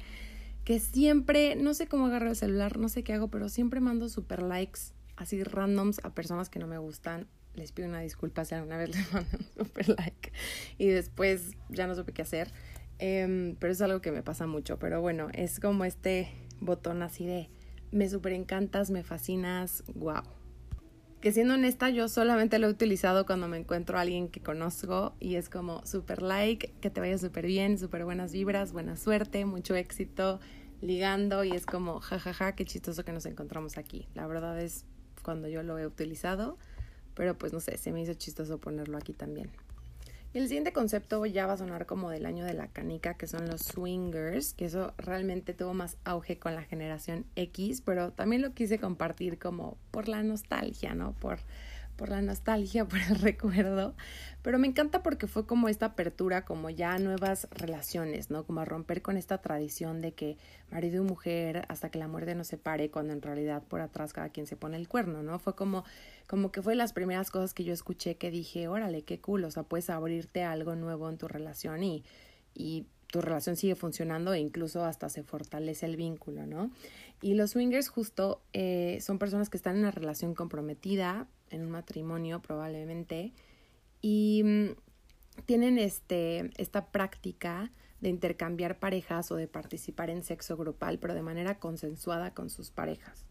[0.63, 4.09] que siempre, no sé cómo agarro el celular, no sé qué hago, pero siempre mando
[4.09, 4.79] super likes
[5.15, 8.89] así randoms a personas que no me gustan les pido una disculpa si alguna vez
[8.95, 10.31] les mando un super like
[10.77, 12.51] y después ya no supe qué hacer.
[12.99, 14.77] Em, pero es algo que me pasa mucho.
[14.77, 17.49] Pero bueno, es como este botón así de
[17.91, 20.23] me super encantas, me fascinas, wow.
[21.21, 25.13] Que siendo honesta, yo solamente lo he utilizado cuando me encuentro a alguien que conozco
[25.19, 29.45] y es como super like, que te vaya súper bien, súper buenas vibras, buena suerte,
[29.45, 30.39] mucho éxito
[30.81, 34.07] ligando y es como jajaja, ja, ja, qué chistoso que nos encontramos aquí.
[34.15, 34.83] La verdad es
[35.21, 36.57] cuando yo lo he utilizado
[37.13, 39.51] pero pues no sé, se me hizo chistoso ponerlo aquí también.
[40.33, 43.49] El siguiente concepto ya va a sonar como del año de la canica, que son
[43.49, 48.53] los swingers, que eso realmente tuvo más auge con la generación X, pero también lo
[48.53, 51.11] quise compartir como por la nostalgia, ¿no?
[51.19, 51.39] Por
[52.01, 53.93] por la nostalgia, por el recuerdo,
[54.41, 58.43] pero me encanta porque fue como esta apertura, como ya nuevas relaciones, ¿no?
[58.43, 60.35] Como a romper con esta tradición de que
[60.71, 64.29] marido y mujer hasta que la muerte nos separe, cuando en realidad por atrás cada
[64.29, 65.37] quien se pone el cuerno, ¿no?
[65.37, 65.83] Fue como,
[66.25, 69.51] como que fue las primeras cosas que yo escuché que dije, órale, qué cool, o
[69.51, 72.03] sea, puedes abrirte algo nuevo en tu relación y,
[72.55, 76.71] y tu relación sigue funcionando e incluso hasta se fortalece el vínculo, ¿no?
[77.21, 81.71] Y los swingers justo eh, son personas que están en una relación comprometida, en un
[81.71, 83.33] matrimonio probablemente,
[84.01, 90.97] y mm, tienen este, esta práctica de intercambiar parejas o de participar en sexo grupal,
[90.97, 93.25] pero de manera consensuada con sus parejas.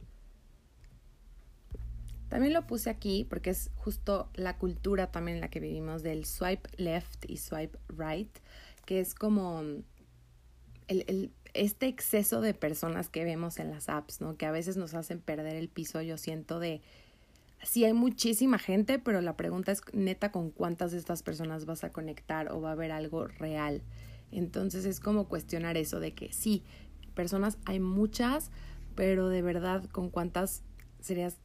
[2.29, 6.25] También lo puse aquí porque es justo la cultura también en la que vivimos del
[6.25, 8.31] swipe left y swipe right,
[8.91, 9.63] que es como
[10.89, 14.37] el, este exceso de personas que vemos en las apps, ¿no?
[14.37, 16.83] Que a veces nos hacen perder el piso, yo siento de...
[17.63, 21.85] Sí hay muchísima gente, pero la pregunta es neta con cuántas de estas personas vas
[21.85, 23.85] a conectar o va a haber algo real.
[24.33, 26.65] Entonces es como cuestionar eso de que sí,
[27.15, 28.51] personas hay muchas,
[28.97, 30.65] pero de verdad con cuántas
[30.99, 31.37] serías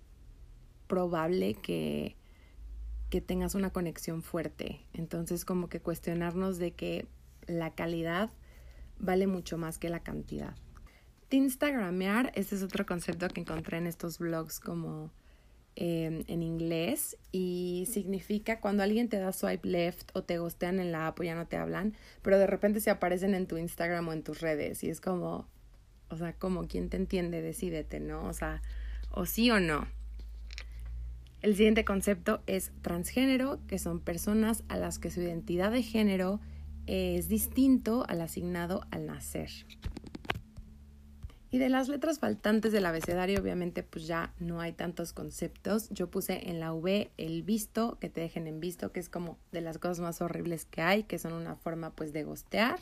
[0.87, 2.15] probable que,
[3.11, 4.81] que tengas una conexión fuerte.
[4.93, 7.07] Entonces, como que cuestionarnos de que
[7.47, 8.29] la calidad
[8.99, 10.55] vale mucho más que la cantidad.
[11.35, 15.11] Instagramear, este es otro concepto que encontré en estos blogs como
[15.75, 20.91] em, en inglés y significa cuando alguien te da swipe left o te gostean en
[20.91, 24.07] la app o ya no te hablan, pero de repente se aparecen en tu Instagram
[24.07, 25.47] o en tus redes y es como,
[26.09, 28.23] o sea, como quien te entiende, decídete, ¿no?
[28.25, 28.61] O sea,
[29.11, 29.87] o sí o no.
[31.41, 36.39] El siguiente concepto es transgénero, que son personas a las que su identidad de género
[36.87, 39.49] es distinto al asignado al nacer.
[41.51, 45.89] Y de las letras faltantes del abecedario, obviamente, pues ya no hay tantos conceptos.
[45.89, 49.37] Yo puse en la V el visto, que te dejen en visto, que es como
[49.53, 52.79] de las cosas más horribles que hay, que son una forma pues de gostear.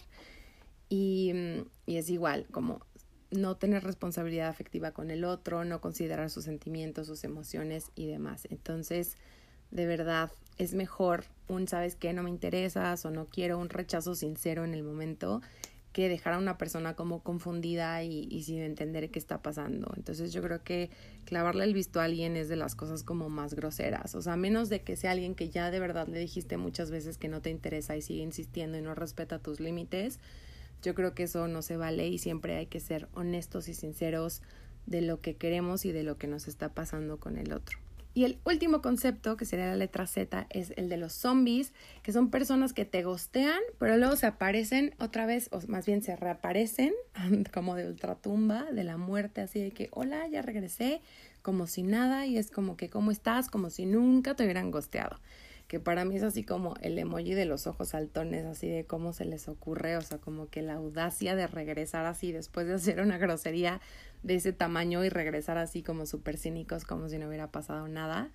[0.89, 1.33] Y,
[1.85, 2.79] y es igual, como
[3.29, 8.47] no tener responsabilidad afectiva con el otro, no considerar sus sentimientos, sus emociones y demás.
[8.49, 9.17] Entonces,
[9.71, 12.13] de verdad, es mejor un, ¿sabes qué?
[12.13, 15.41] No me interesas o no quiero un rechazo sincero en el momento
[15.93, 19.93] que dejar a una persona como confundida y, y, sin entender qué está pasando.
[19.95, 20.89] Entonces yo creo que
[21.25, 24.15] clavarle el visto a alguien es de las cosas como más groseras.
[24.15, 27.19] O sea, menos de que sea alguien que ya de verdad le dijiste muchas veces
[27.19, 30.19] que no te interesa y sigue insistiendo y no respeta tus límites,
[30.81, 34.41] yo creo que eso no se vale y siempre hay que ser honestos y sinceros
[34.87, 37.77] de lo que queremos y de lo que nos está pasando con el otro.
[38.15, 42.11] Y el último concepto, que sería la letra Z, es el de los zombies, que
[42.11, 46.15] son personas que te gostean, pero luego se aparecen otra vez, o más bien se
[46.15, 46.93] reaparecen,
[47.53, 51.01] como de ultratumba, de la muerte, así de que, hola, ya regresé,
[51.41, 53.49] como si nada, y es como que, ¿cómo estás?
[53.49, 55.19] Como si nunca te hubieran gosteado
[55.73, 59.11] que para mí es así como el emoji de los ojos saltones, así de cómo
[59.11, 63.01] se les ocurre, o sea, como que la audacia de regresar así después de hacer
[63.01, 63.81] una grosería
[64.23, 68.31] de ese tamaño y regresar así como súper cínicos, como si no hubiera pasado nada.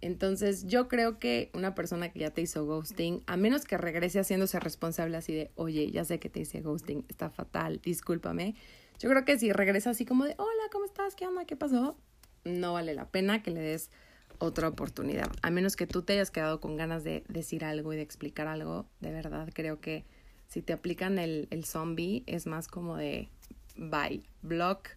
[0.00, 4.20] Entonces yo creo que una persona que ya te hizo ghosting, a menos que regrese
[4.20, 8.54] haciéndose responsable así de, oye, ya sé que te hice ghosting, está fatal, discúlpame.
[8.98, 11.14] Yo creo que si regresa así como de, hola, ¿cómo estás?
[11.14, 11.44] ¿Qué onda?
[11.46, 11.96] ¿Qué pasó?
[12.44, 13.90] No vale la pena que le des
[14.38, 15.30] otra oportunidad.
[15.42, 18.46] A menos que tú te hayas quedado con ganas de decir algo y de explicar
[18.46, 20.04] algo, de verdad creo que
[20.48, 23.30] si te aplican el, el zombie es más como de
[23.76, 24.90] bye, block,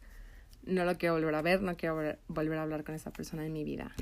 [0.67, 1.95] no lo quiero volver a ver, no quiero
[2.27, 3.93] volver a hablar con esa persona en mi vida.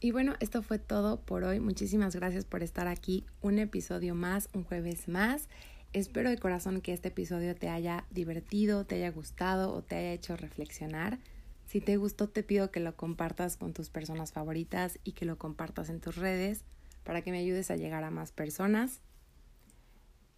[0.00, 1.60] Y bueno, esto fue todo por hoy.
[1.60, 3.24] Muchísimas gracias por estar aquí.
[3.40, 5.48] Un episodio más, un jueves más.
[5.92, 10.12] Espero de corazón que este episodio te haya divertido, te haya gustado o te haya
[10.12, 11.18] hecho reflexionar.
[11.66, 15.38] Si te gustó, te pido que lo compartas con tus personas favoritas y que lo
[15.38, 16.64] compartas en tus redes
[17.04, 19.00] para que me ayudes a llegar a más personas.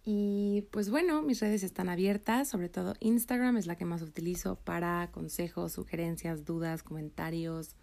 [0.07, 4.55] Y pues bueno, mis redes están abiertas, sobre todo Instagram es la que más utilizo
[4.55, 7.75] para consejos, sugerencias, dudas, comentarios,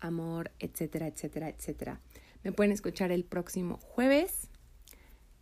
[0.00, 2.00] amor, etcétera, etcétera, etcétera.
[2.42, 4.48] Me pueden escuchar el próximo jueves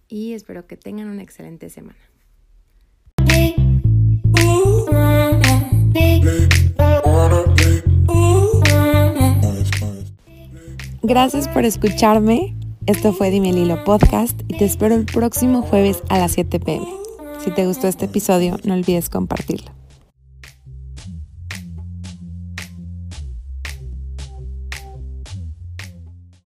[0.08, 1.98] y espero que tengan una excelente semana.
[11.02, 12.56] Gracias por escucharme.
[12.86, 16.86] Esto fue Dime Lilo Podcast y te espero el próximo jueves a las 7 pm.
[17.42, 19.70] Si te gustó este episodio, no olvides compartirlo.